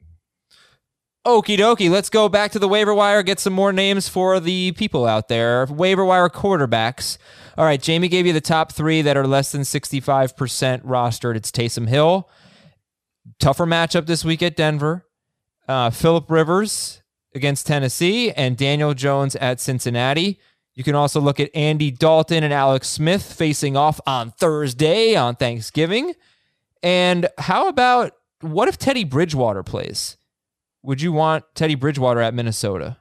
[1.25, 1.89] Okie dokie.
[1.89, 5.29] Let's go back to the waiver wire, get some more names for the people out
[5.29, 5.67] there.
[5.67, 7.17] Waiver wire quarterbacks.
[7.57, 11.37] All right, Jamie gave you the top three that are less than 65% rostered.
[11.37, 12.29] It's Taysom Hill.
[13.39, 15.07] Tougher matchup this week at Denver.
[15.69, 17.03] Uh, Philip Rivers
[17.37, 20.41] against Tennessee and Daniel Jones at Cincinnati.
[20.75, 25.37] You can also look at Andy Dalton and Alex Smith facing off on Thursday on
[25.37, 26.15] Thanksgiving.
[26.83, 30.17] And how about what if Teddy Bridgewater plays?
[30.83, 32.99] Would you want Teddy Bridgewater at Minnesota?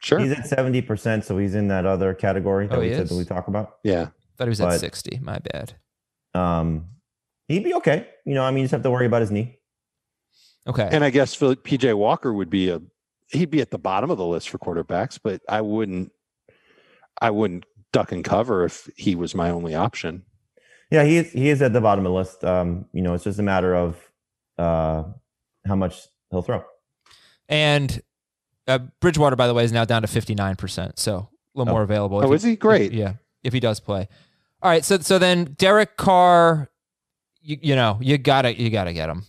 [0.00, 0.18] Sure.
[0.20, 3.48] He's at seventy percent, so he's in that other category that Oh, we typically talk
[3.48, 3.76] about.
[3.84, 4.08] yeah.
[4.36, 5.18] Thought he was at 60.
[5.20, 5.74] My bad.
[6.32, 6.90] Um,
[7.48, 8.06] he'd be okay.
[8.24, 9.58] You know, I mean, you just have to worry about his knee.
[10.68, 10.88] Okay.
[10.92, 12.80] And I guess Phil- PJ Walker would be a
[13.32, 16.12] he'd be at the bottom of the list for quarterbacks, but I wouldn't
[17.20, 20.22] I wouldn't duck and cover if he was my only option.
[20.92, 21.32] Yeah, he is.
[21.32, 22.44] He is at the bottom of the list.
[22.44, 23.96] Um, you know, it's just a matter of
[24.56, 25.02] uh,
[25.66, 26.64] how much he'll throw.
[27.48, 28.02] And
[28.66, 30.98] uh, Bridgewater, by the way, is now down to 59%.
[30.98, 31.74] So a little Oh.
[31.74, 32.18] more available.
[32.22, 32.56] Oh, if is he?
[32.56, 32.92] Great.
[32.92, 33.14] yeah.
[33.42, 34.08] If he does play.
[34.62, 34.84] All right.
[34.84, 36.68] So, so then Derek Carr,
[37.40, 39.24] you, you know, you gotta, you gotta get him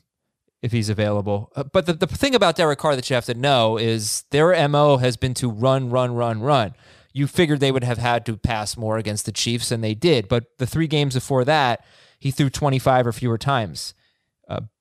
[0.61, 1.51] if he's available.
[1.55, 4.67] Uh, But the, the thing about Derek Carr that you have to know is their
[4.67, 6.73] MO has been to run, run, run, run.
[7.13, 10.27] You figured they would have had to pass more against the Chiefs, and they did.
[10.27, 11.83] But the three games before that,
[12.19, 13.93] he threw 25 or fewer times.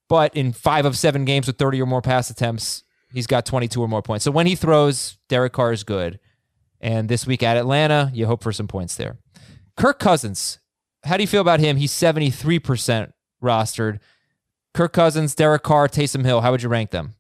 [0.09, 2.83] But in five of seven games with 30 or more pass attempts,
[3.13, 4.25] he's got 22 or more points.
[4.25, 6.19] So when he throws, Derek Carr is good.
[6.81, 9.19] And this week at Atlanta, you hope for some points there.
[9.77, 10.61] Kirk Cousins,
[11.05, 11.77] how do you feel about him?
[11.77, 13.99] He's 73% rostered.
[14.75, 17.15] Kirk Cousins, Derek Carr, Taysom Hill, how would you rank them?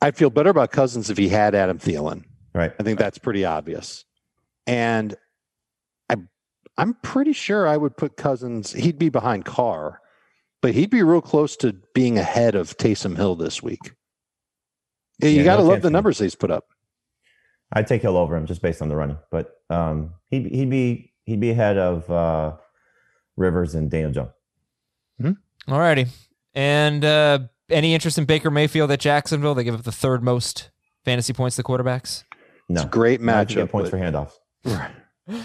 [0.00, 2.24] I'd feel better about Cousins if he had Adam Thielen.
[2.54, 2.72] Right.
[2.78, 4.04] I think that's pretty obvious.
[4.66, 5.14] And
[6.10, 6.16] I
[6.76, 10.00] I'm pretty sure I would put Cousins, he'd be behind Carr,
[10.62, 13.92] but he'd be real close to being ahead of Taysom Hill this week.
[15.20, 16.64] Yeah, you Yeah, got to no love the numbers he's put up.
[17.72, 21.12] I'd take Hill over him just based on the running, but um, he'd he'd be
[21.24, 22.56] he'd be ahead of uh,
[23.36, 24.30] Rivers and Daniel Jones.
[25.68, 26.06] All righty.
[26.54, 27.38] And uh,
[27.70, 29.54] any interest in Baker Mayfield at Jacksonville?
[29.54, 30.70] They give up the third most
[31.04, 32.24] fantasy points to quarterbacks.
[32.68, 33.54] No, Great Now I matchup.
[33.54, 35.42] get points but- for handoffs.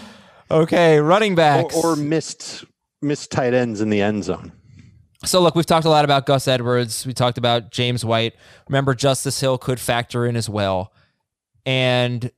[0.50, 1.74] Okay, running backs.
[1.76, 2.64] or, or missed
[3.02, 4.50] missed tight ends in the end zone.
[5.24, 7.06] So look, we've talked a lot about Gus Edwards.
[7.06, 8.34] We talked about James White.
[8.68, 10.92] Remember, Justice Hill could factor in as well.
[11.66, 12.30] And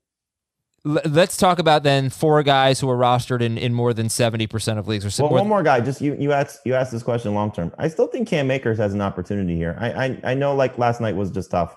[0.85, 4.79] let's talk about then four guys who are rostered in, in more than seventy percent
[4.79, 5.05] of leagues.
[5.05, 5.81] Or Well, one more guy.
[5.81, 7.73] Just you you asked you asked this question long term.
[7.79, 9.77] I still think Cam Akers has an opportunity here.
[9.79, 11.77] I, I I know like last night was just tough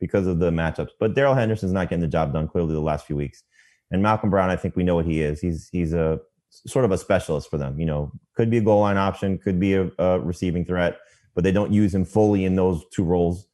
[0.00, 3.06] because of the matchups, but Darrell Henderson's not getting the job done clearly the last
[3.06, 3.42] few weeks.
[3.90, 5.40] And Malcolm Brown, I think we know what he is.
[5.40, 6.20] He's he's a
[6.50, 7.78] sort of a specialist for them.
[7.78, 10.98] You know, could be a goal line option, could be a, a receiving threat,
[11.34, 13.46] but they don't use him fully in those two roles.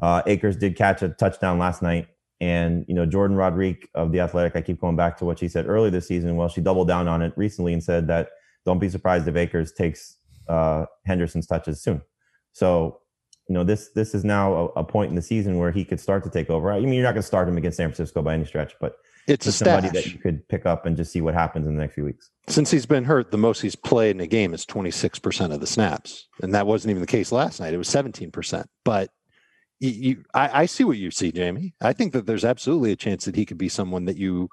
[0.00, 2.08] Uh, Akers did catch a touchdown last night.
[2.40, 5.46] And, you know, Jordan Rodrigue of The Athletic, I keep going back to what she
[5.46, 6.34] said earlier this season.
[6.34, 8.30] Well, she doubled down on it recently and said that
[8.66, 10.16] don't be surprised if Akers takes
[10.48, 12.02] uh, Henderson's touches soon.
[12.52, 12.98] So,
[13.48, 16.00] you know, this this is now a, a point in the season where he could
[16.00, 16.72] start to take over.
[16.72, 18.96] I mean, you're not going to start him against San Francisco by any stretch, but
[19.26, 20.04] It's a somebody stash.
[20.04, 22.30] that you could pick up and just see what happens in the next few weeks.
[22.48, 25.66] Since he's been hurt, the most he's played in a game is 26% of the
[25.66, 26.28] snaps.
[26.42, 27.72] And that wasn't even the case last night.
[27.72, 28.64] It was 17%.
[28.84, 29.10] But
[29.78, 31.74] you, you I, I see what you see, Jamie.
[31.80, 34.48] I think that there's absolutely a chance that he could be someone that you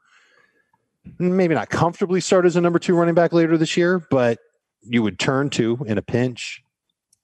[1.17, 4.39] maybe not comfortably start as a number two running back later this year, but
[4.82, 6.61] you would turn to in a pinch.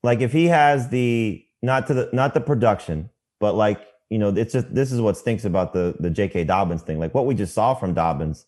[0.04, 4.30] like if he has the not to the not the production, but like you know,
[4.30, 6.44] it's just this is what stinks about the the J.K.
[6.46, 7.00] Dobbins thing.
[7.00, 8.46] Like what we just saw from Dobbins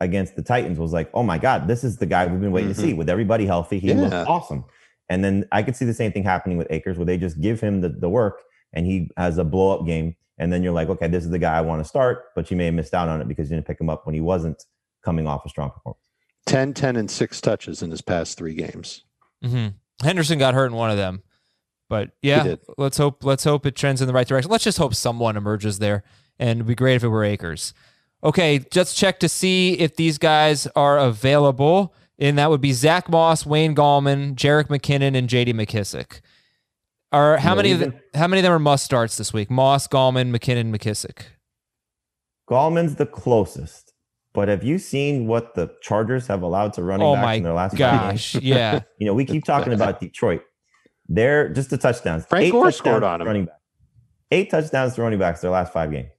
[0.00, 2.72] against the Titans was like, oh my god, this is the guy we've been waiting
[2.72, 2.94] to see.
[2.94, 4.24] With everybody healthy, he looked Yeah.
[4.26, 4.64] awesome.
[5.08, 7.60] And then I could see the same thing happening with Akers, where they just give
[7.60, 8.40] him the the work
[8.72, 10.16] and he has a blow up game.
[10.38, 12.56] And then you're like, okay, this is the guy I want to start, but you
[12.56, 14.64] may have missed out on it because you didn't pick him up when he wasn't
[15.04, 16.00] coming off a strong performance.
[16.46, 19.04] 10, 10, and six touches in his past three games.
[19.44, 19.68] hmm
[20.02, 21.22] Henderson got hurt in one of them,
[21.90, 24.50] but yeah, let's hope let's hope it trends in the right direction.
[24.50, 26.04] Let's just hope someone emerges there,
[26.38, 27.74] and it'd be great if it were Akers.
[28.22, 33.08] Okay, just check to see if these guys are available, and that would be Zach
[33.08, 35.52] Moss, Wayne Gallman, Jerick McKinnon, and J.D.
[35.52, 36.20] McKissic.
[37.12, 39.50] Are how many of the, how many of them are must starts this week?
[39.50, 41.24] Moss, Gallman, McKinnon, McKissic.
[42.48, 43.92] Gallman's the closest.
[44.32, 47.52] But have you seen what the Chargers have allowed to running Oh backs in their
[47.52, 48.82] last gosh, yeah.
[48.98, 50.42] You know, we keep talking about Detroit,
[51.10, 52.24] They're just the touchdowns.
[52.24, 53.26] Frank Eight Gore touchdowns scored to on 'em.
[53.26, 53.60] Running back.
[54.30, 56.10] Eight touchdowns to running backs their last five games.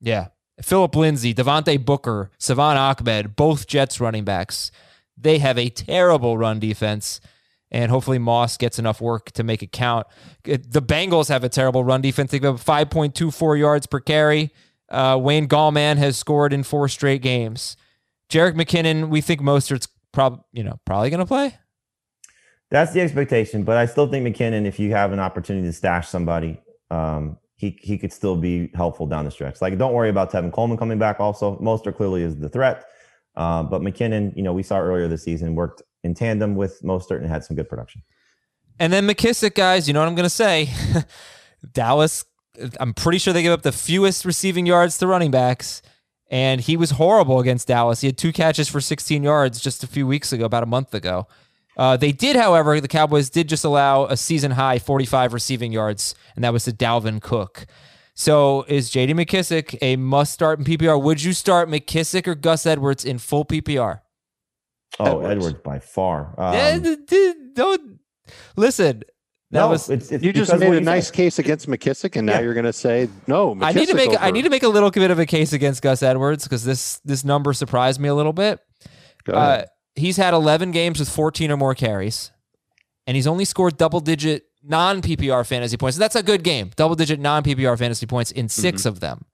[0.00, 0.28] Yeah.
[0.62, 4.70] Phillip Lindsay, Devontae Booker, Salvon Ahmed, both Jets running backs.
[5.16, 7.20] They have a terrible run defense,
[7.70, 10.06] and hopefully Moss gets enough work to make it count.
[10.44, 12.30] The Bengals have a terrible run defense.
[12.30, 14.52] They have 5.24 yards per carry.
[14.88, 17.76] Uh, Wayne Gallman has scored in four straight games.
[18.30, 21.58] Jerick McKinnon, we think Mostert's prob- you know, probably going to play.
[22.74, 26.08] That's the expectation, but I still think McKinnon, if you have an opportunity to stash
[26.08, 26.60] somebody,
[26.90, 29.62] um, he he could still be helpful down the stretch.
[29.62, 31.20] Like, don't worry about Tevin Coleman coming back.
[31.20, 32.86] Also, Mostert clearly is the threat,
[33.36, 37.18] uh, but McKinnon, you know, we saw earlier this season worked in tandem with Mostert
[37.18, 38.02] and had some good production.
[38.80, 40.68] And then McKissic, guys, you know what I'm going to say.
[41.72, 42.24] Dallas,
[42.80, 45.80] I'm pretty sure they give up the fewest receiving yards to running backs.
[46.28, 48.00] And he was horrible against Dallas.
[48.00, 50.92] He had two catches for 16 yards just a few weeks ago, about a month
[50.92, 51.28] ago.
[51.76, 56.14] Uh, they did, however, the Cowboys did just allow a season high 45 receiving yards,
[56.36, 57.66] and that was to Dalvin Cook.
[58.14, 61.02] So is JD McKissic a must start in PPR?
[61.02, 64.00] Would you start McKissic or Gus Edwards in full PPR?
[65.00, 65.30] Oh, Edwards.
[65.46, 66.32] Edwards, by far.
[66.38, 67.98] Um, d- d- don't
[68.56, 69.02] listen.
[69.50, 71.14] That no, was it's, it's You just made a nice said.
[71.14, 72.40] case against McKissic, and now Yeah.
[72.42, 73.56] you're going to say no.
[73.60, 75.52] I need to McKissic make I need to make a little bit of a case
[75.52, 78.60] against Gus Edwards because this this number surprised me a little bit.
[79.24, 79.68] Go Uh, ahead.
[79.96, 82.32] He's had 11 games with 14 or more carries,
[83.06, 85.96] and he's only scored double digit non PPR fantasy points.
[85.98, 86.70] That's a good game.
[86.76, 88.88] Double digit non PPR fantasy points in 6 Mm-hmm.
[88.88, 89.24] of them.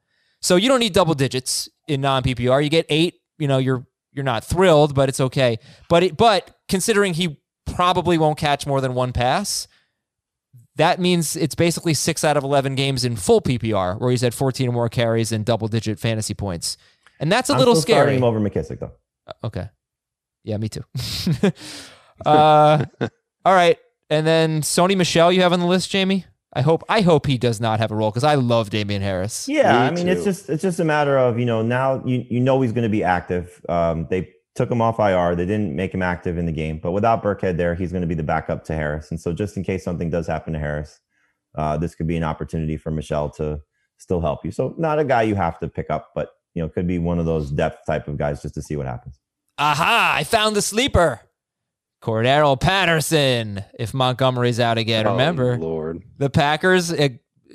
[0.43, 2.63] So you don't need double digits in non PPR.
[2.63, 3.15] You get eight.
[3.39, 5.59] You know you're you're not thrilled, but it's okay.
[5.89, 9.69] But it, but considering he probably won't catch more than one pass.
[10.77, 14.33] That means it's basically six out of 11 games in full PPR where he's had
[14.35, 16.77] 14 or more carries and double digit fantasy points.
[17.19, 18.17] And that's a I'm little still starting scary.
[18.17, 18.93] him over McKissic though.
[19.45, 19.69] Okay.
[20.45, 20.85] Yeah, me too.
[22.27, 22.85] uh,
[23.45, 23.79] all right.
[24.09, 26.27] And then Sony Michel, you have on the list, Jamie?
[26.53, 29.49] I hope I hope he does not have a role because I love Damien Harris.
[29.49, 32.27] Yeah, Me I mean, it's just it's just a matter of you know now you
[32.29, 33.65] you know he's going to be active.
[33.69, 35.37] Um, they took him off IR.
[35.37, 38.09] They didn't make him active in the game, but without Burkhead there, he's going to
[38.09, 39.11] be the backup to Harris.
[39.11, 40.99] And so, just in case something does happen to Harris,
[41.55, 43.61] uh, this could be an opportunity for Michel to
[43.99, 44.51] still help you.
[44.51, 47.21] So, not a guy you have to pick up, but you know, could be one
[47.21, 49.21] of those depth type of guys just to see what happens.
[49.59, 50.15] Aha!
[50.17, 51.21] I found the sleeper.
[52.03, 53.63] Cordarrelle Patterson.
[53.79, 56.03] If Montgomery's out again, Oh, remember Lord.
[56.19, 56.93] the Packers.
[56.93, 57.09] Uh,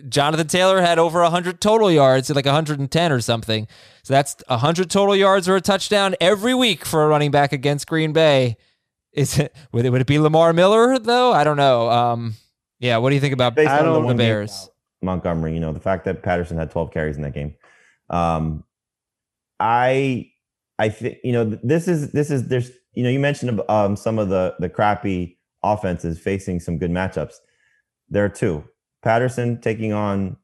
[0.08, 3.68] Jonathan Taylor had over 100 total yards, like 110 or something.
[4.04, 7.88] So that's 100 total yards or a touchdown every week for a running back against
[7.88, 8.58] Green Bay.
[9.14, 11.32] Is it would it, would it be Lamar Miller though?
[11.32, 11.89] I don't know.
[11.89, 12.36] Um,
[12.80, 14.70] yeah, what do you think about Based I on the don't- the one Bears?
[15.02, 17.56] Montgomery, you know, the fact that Patterson had 12 carries in that game.
[18.10, 18.64] Um,
[19.60, 20.32] I,
[20.80, 24.19] I think, you know, this is, this is, there's, you know, you mentioned um, some
[24.19, 27.36] of the, the crappy offenses facing some good matchups.
[28.09, 28.63] There are two.
[29.03, 30.38] Patterson taking on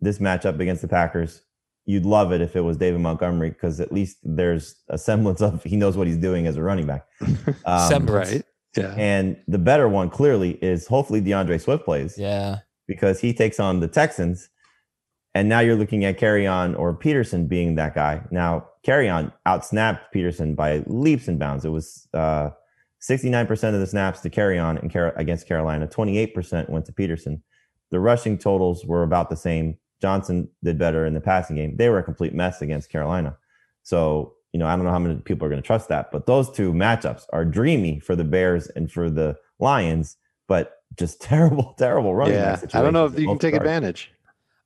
[0.00, 1.42] this matchup against the Packers.
[1.84, 5.62] You'd love it if it was David Montgomery because at least there's a semblance of
[5.62, 7.06] he knows what he's doing as a running back.
[7.64, 8.06] Um.
[8.06, 8.42] Right.
[8.76, 8.94] Yeah.
[8.96, 13.80] And the better one clearly is hopefully DeAndre Swift plays Yeah, because he takes on
[13.80, 14.48] the Texans.
[15.34, 18.22] And now you're looking at Kerryon or Peterson being that guy.
[18.30, 21.64] Now, Kerryon outsnapped Peterson by leaps and bounds.
[21.64, 22.50] It was uh,
[23.02, 27.42] 69% of the snaps to Kerryon and Car- against Carolina, 28% went to Peterson.
[27.90, 29.76] The rushing totals were about the same.
[30.00, 31.76] Johnson did better in the passing game.
[31.76, 33.36] They were a complete mess against Carolina.
[33.82, 36.26] So, you know, I don't know how many people are going to trust that, but
[36.26, 40.16] those two matchups are dreamy for the Bears and for the Lions,
[40.48, 42.60] but just terrible, terrible running Yeah.
[42.74, 43.62] I don't know if you can take guards.
[43.64, 44.12] advantage.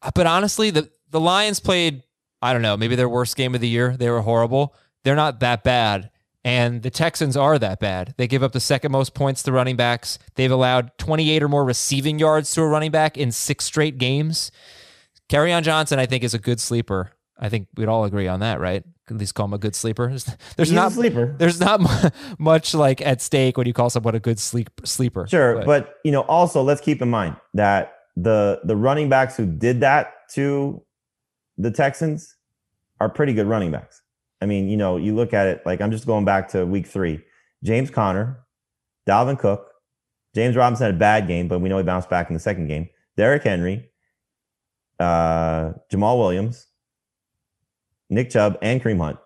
[0.03, 2.03] Uh, but honestly, the the Lions played.
[2.43, 3.97] I don't know, maybe their worst game of the year.
[3.97, 4.75] They were horrible.
[5.05, 6.11] They're not that bad.
[6.43, 8.15] And the Texans are that bad.
[8.17, 10.19] They give up the second most points to running backs.
[10.37, 14.51] They've allowed 28 or more receiving yards to a running back in six straight games.
[15.33, 17.13] on Johnson, I think, is a good sleeper.
[17.39, 18.83] I think we'd all agree on that, right?
[19.11, 20.09] At least call him a good sleeper.
[20.57, 21.35] There's, He's not sleeper.
[21.39, 21.81] There's not
[22.39, 25.27] much like at stake when you call someone a good sleep sleeper.
[25.27, 29.47] Sure, but, you know, also let's keep in mind that the the running backs who
[29.47, 30.83] did that to
[31.61, 32.37] the Texans
[33.01, 34.03] are pretty good running backs.
[34.41, 36.87] I mean, you know, you look at it like I'm just going back to week
[36.87, 37.23] three.
[37.63, 38.41] James Conner,
[39.07, 39.71] Dalvin Cook,
[40.35, 42.69] James Robinson had a bad game, but we know he bounced back in the second
[42.69, 42.89] game.
[43.17, 43.91] Derrick Henry,
[44.99, 46.69] uh, Jamaal Williams,
[48.09, 49.19] Nick Chubb, and Kareem Hunt,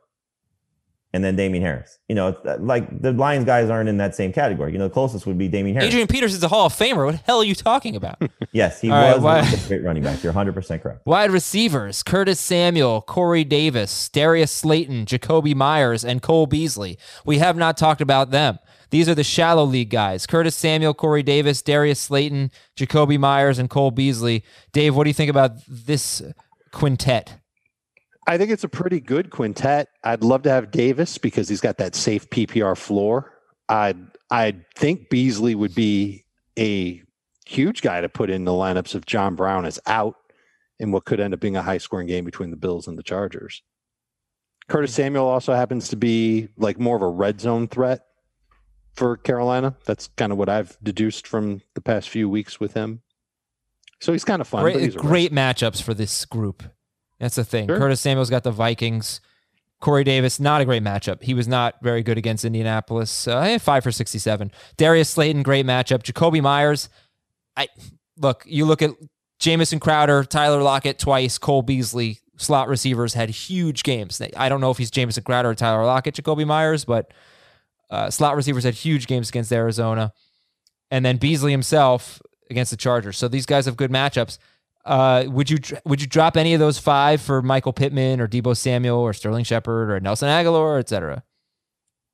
[1.14, 2.00] and then Damien Harris.
[2.08, 4.72] You know, uh, like the Lions guys aren't in that same category.
[4.72, 5.86] You know, the closest would be Damien Harris.
[5.86, 7.06] Adrian Peterson's a Hall of Famer.
[7.06, 8.20] What the hell are you talking about?
[8.52, 10.22] Yes, he right, was of the great running backs.
[10.22, 11.04] You're 100% correct.
[11.06, 16.96] Wide receivers Curtis Samuel, Corey Davis, Darius Slayton, Jakobi Meyers, and Cole Beasley.
[17.24, 18.60] We have not talked about them.
[18.90, 23.68] These are the shallow league guys Curtis Samuel, Corey Davis, Darius Slayton, Jakobi Meyers, and
[23.68, 24.44] Cole Beasley.
[24.72, 26.22] Dave, what do you think about this
[26.70, 27.34] quintet?
[28.26, 29.88] I think it's a pretty good quintet.
[30.02, 33.32] I'd love to have Davis because he's got that safe PPR floor.
[33.68, 33.94] I
[34.30, 36.24] I think Beasley would be
[36.58, 37.02] a
[37.46, 40.16] huge guy to put in the lineups if John Brown is out
[40.78, 43.02] in what could end up being a high scoring game between the Bills and the
[43.02, 43.62] Chargers.
[44.68, 45.02] Curtis hmm.
[45.02, 48.00] Samuel also happens to be like more of a red zone threat
[48.94, 49.76] for Carolina.
[49.84, 53.02] That's kind of what I've deduced from the past few weeks with him.
[54.00, 54.62] So he's kind of fun.
[54.62, 56.62] Great, great matchups for this group.
[57.20, 57.68] That's the thing.
[57.68, 57.78] Sure.
[57.78, 59.20] Curtis Samuel's got the Vikings.
[59.80, 61.22] Corey Davis, not a great matchup.
[61.22, 63.28] He was not very good against Indianapolis.
[63.28, 64.50] Uh, eh, five for sixty-seven.
[64.76, 66.02] Darius Slayton, great matchup.
[66.02, 66.88] Jakobi Meyers.
[67.56, 67.68] I
[68.16, 68.44] look.
[68.46, 68.90] You look at
[69.38, 71.36] Jamison Crowder, Tyler Lockett twice.
[71.36, 74.22] Cole Beasley, slot receivers had huge games.
[74.36, 77.12] I don't know if he's Jamison Crowder or Tyler Lockett, Jakobi Meyers, but
[77.90, 80.12] uh, slot receivers had huge games against Arizona,
[80.90, 83.18] and then Beasley himself against the Chargers.
[83.18, 84.38] So these guys have good matchups.
[84.84, 88.56] Uh, would you would you drop any of those five for Michael Pittman or Deebo
[88.56, 91.22] Samuel or Sterling Shepard or Nelson Agholor, et cetera?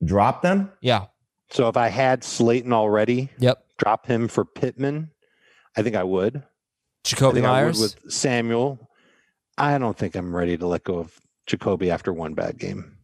[0.05, 0.71] Drop them.
[0.81, 1.07] Yeah.
[1.51, 3.63] So if I had Slayton already, Yep.
[3.79, 5.11] drop him for Pittman,
[5.77, 6.37] I think I would.
[6.37, 6.43] I
[7.09, 7.81] Jakobi think I would Meyers.
[7.81, 8.89] with Samuel.
[9.59, 11.19] I don't think I'm ready to let go of
[11.49, 12.97] Jakobi after one bad game.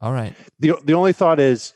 [0.00, 0.34] All right.
[0.58, 1.72] The the only thought is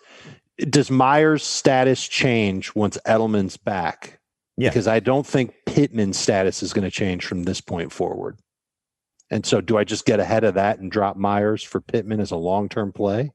[0.59, 4.20] does Meyers' status change once Edelman's back?
[4.57, 4.69] Yeah.
[4.69, 8.39] Because I don't think Pittman's status is going to change from this point forward.
[9.31, 12.31] And so do I just get ahead of that and drop Meyers for Pittman as
[12.31, 13.33] a long-term play?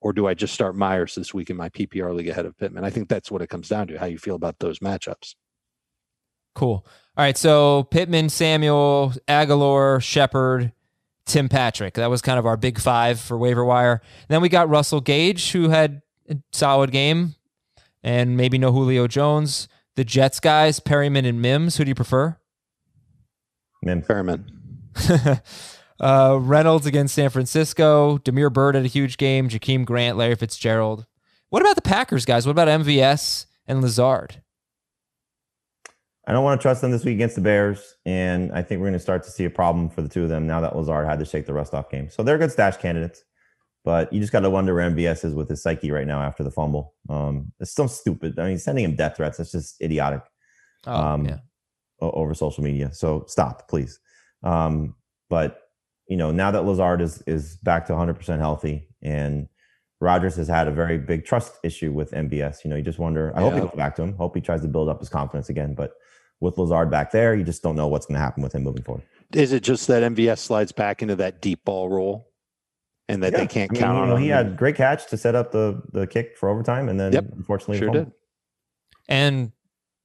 [0.00, 2.84] Or do I just start Meyers this week in my PPR league ahead of Pittman?
[2.84, 5.34] I think that's what it comes down to, how you feel about those matchups.
[6.54, 6.84] Cool.
[7.16, 7.38] All right.
[7.38, 10.72] So Pittman, Samuel, Agholor, Shepard,
[11.26, 11.94] Tim Patrick.
[11.94, 14.02] That was kind of our big five for waiver wire.
[14.28, 17.34] then we got Russell Gage, who had a solid game,
[18.02, 19.68] and maybe no Julio Jones.
[19.96, 21.76] The Jets guys, Perriman and Mims.
[21.76, 22.36] Who do you prefer?
[23.82, 24.50] Man, Fairman.
[26.00, 28.18] uh, Reynolds against San Francisco.
[28.18, 29.48] Damiere Byrd had a huge game.
[29.48, 31.06] Jakeem Grant, Larry Fitzgerald.
[31.50, 32.46] What about the Packers guys?
[32.46, 34.42] What about MVS and Lazard?
[36.26, 38.86] I don't want to trust them this week against the Bears, and I think we're
[38.86, 41.06] going to start to see a problem for the two of them now that Lazard
[41.06, 42.08] had to shake the rust off game.
[42.08, 43.24] So they're good stash candidates,
[43.84, 46.42] but you just got to wonder where MVS is with his psyche right now after
[46.42, 46.94] the fumble.
[47.08, 48.38] Um, it's so stupid.
[48.38, 50.22] I mean, sending him death threats—that's just idiotic.
[50.86, 51.38] Oh, Um, yeah.
[52.00, 52.92] o- over social media.
[52.92, 54.00] So stop, please.
[54.42, 54.94] Um,
[55.30, 55.60] but
[56.08, 59.48] you know, now that Lazard is is back to 100% healthy, and
[60.00, 62.64] Rodgers has had a very big trust issue with MVS.
[62.64, 63.32] You know, you just wonder.
[63.36, 63.66] I hope he Yeah.
[63.66, 64.14] goes back to him.
[64.16, 65.74] Hope he tries to build up his confidence again.
[65.74, 65.92] But
[66.40, 68.82] with Lazard back there, you just don't know what's going to happen with him moving
[68.82, 69.04] forward.
[69.32, 72.28] Is it just that MVS slides back into that deep ball role
[73.08, 73.38] and that Yeah.
[73.38, 74.22] they can't I mean, count on know, him?
[74.22, 77.24] he had great catch to set up the the kick for overtime, and then Yep.
[77.36, 78.12] unfortunately, sure did.
[79.08, 79.52] And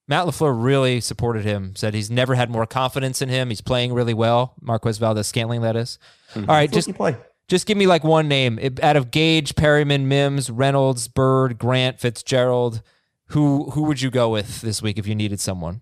[0.07, 3.49] Matt LaFleur really supported him, said he's never had more confidence in him.
[3.49, 4.55] He's playing really well.
[4.59, 5.99] Marquez Valdes-Scantling, that is.
[6.33, 6.49] Mm-hmm.
[6.49, 7.15] All right, just play.
[7.47, 8.57] just give me like one name.
[8.59, 12.81] It- Out of Gage, Perriman, Mims, Reynolds, Byrd, Grant, Fitzgerald,
[13.27, 15.81] who who would you go with this week if you needed someone?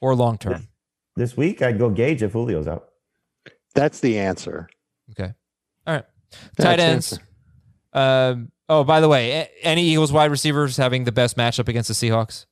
[0.00, 0.68] Or long term.
[1.14, 2.88] This week, I'd go Gage if Julio's out.
[3.74, 4.68] That's the answer.
[5.10, 5.32] Okay.
[5.86, 6.04] All right.
[6.04, 6.21] That's
[6.58, 7.18] Tight ends.
[7.92, 11.94] Um, oh, by the way, any Eagles wide receivers having the best matchup against the
[11.94, 12.46] Seahawks?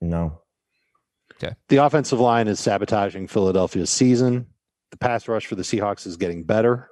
[0.00, 0.42] No,
[1.42, 1.54] Okay.
[1.68, 4.46] The offensive line is sabotaging Philadelphia's season.
[4.90, 6.88] The pass rush for the Seahawks is getting better.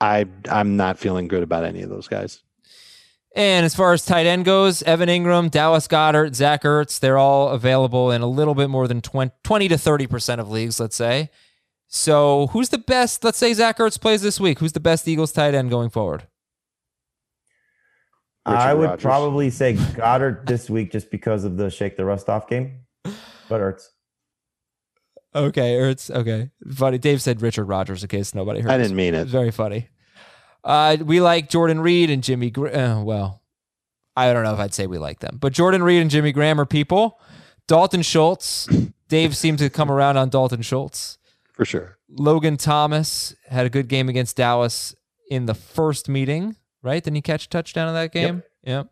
[0.00, 2.42] I I'm not feeling good about any of those guys.
[3.36, 7.50] And as far as tight end goes, Evan Engram, Dallas Goedert, Zach Ertz, they're all
[7.50, 11.30] available in a little bit more than 20, 20 to 30% of leagues, let's say.
[11.88, 13.24] So who's the best?
[13.24, 14.58] Let's say Zach Ertz plays this week.
[14.58, 16.26] Who's the best Eagles tight end going forward?
[18.46, 19.02] Richard I would Rodgers.
[19.02, 22.80] probably say Goedert this week just because of the shake the rust off game.
[23.04, 23.88] But Ertz.
[25.34, 26.10] Okay, Ertz.
[26.10, 26.50] Okay.
[26.74, 26.98] Funny.
[26.98, 28.70] Dave said Richard Rodgers in case nobody heard.
[28.70, 29.22] I didn't mean it.
[29.22, 29.88] It's very funny.
[30.64, 32.50] Uh, we like Jordan Reed and Jimmy.
[32.50, 33.42] Gra- uh, well,
[34.16, 36.60] I don't know if I'd say we like them, but Jordan Reed and Jimmy Graham
[36.60, 37.20] are people.
[37.66, 38.66] Dalton Schultz.
[39.08, 41.17] Dave seemed to come around on Dalton Schultz.
[41.58, 41.98] For sure.
[42.08, 44.94] Logan Thomas had a good game against Dallas
[45.30, 47.02] in the first meeting, right?
[47.04, 48.42] Didn't he catch a touchdown in that game?
[48.62, 48.88] Yep.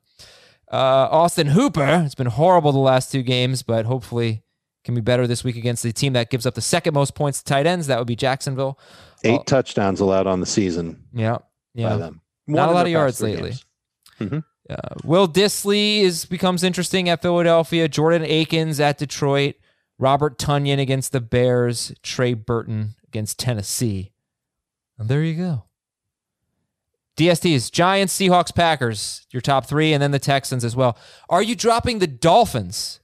[0.71, 2.03] Uh, Austin Hooper.
[2.05, 4.43] It's been horrible the last two games, but hopefully
[4.85, 7.39] can be better this week against the team that gives up the second most points
[7.39, 7.87] to tight ends.
[7.87, 8.79] That would be Jacksonville.
[9.25, 9.45] Eight Oh.
[9.45, 11.37] touchdowns allowed on the season Yeah.
[11.75, 11.97] by Yeah.
[11.97, 12.21] them.
[12.49, 13.55] Not a lot of yards lately.
[14.21, 17.87] Uh, Will Dissly is becomes interesting at Philadelphia.
[17.89, 19.55] Jordan Akins at Detroit.
[19.99, 21.95] Robert Tonyan against the Bears.
[22.03, 24.13] Trey Burton against Tennessee.
[24.99, 25.65] And there you go.
[27.17, 30.99] DSTs, Giants, Seahawks, Packers, your top three, and then the Texans as well.
[31.31, 33.01] Are you dropping the Dolphins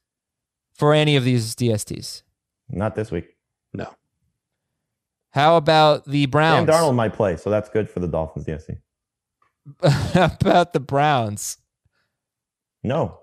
[0.74, 2.22] for any of these DSTs?
[2.68, 3.28] Not this week.
[3.72, 3.88] No.
[5.30, 6.68] How about the Sam Browns?
[6.68, 8.46] Darnold might play, so that's good for the Dolphins.
[8.46, 8.66] Yes.
[10.12, 11.56] How about the Browns?
[12.82, 13.18] No.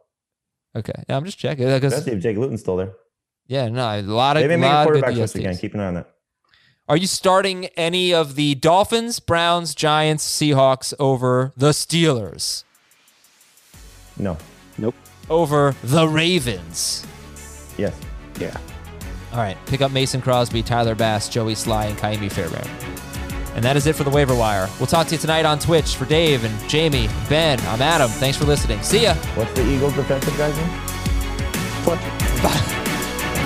[0.76, 2.94] Okay, yeah, I'm just checking because Especially if Jake Luton's still there.
[3.50, 5.58] Yeah, no, a lot of They may make a lot of good quarterback switch again.
[5.58, 6.12] Keep an eye on that.
[6.88, 12.64] Are you starting any of the Dolphins, Browns, Giants, Seahawks over the Steelers?
[14.20, 14.38] No.
[14.78, 14.94] Nope.
[15.32, 17.08] Over the Ravens?
[17.76, 18.00] Yes.
[18.40, 18.56] Yeah.
[19.32, 22.68] All right, pick up Mason Crosby, Tyler Bass, Joey Slye, and Ka'imi Fairbairn.
[23.56, 24.70] And that is it for the waiver wire.
[24.80, 27.60] We'll talk to you tonight on Twitch for Dave and Jamie, Ben.
[27.62, 28.10] I'm Adam.
[28.12, 28.84] Thanks for listening.
[28.84, 29.16] See ya.
[29.34, 30.70] What's the Eagles defensive guy's name?
[31.84, 32.76] Fletcher.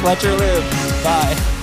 [0.04, 1.02] Fletcher lives.
[1.02, 1.63] Bye.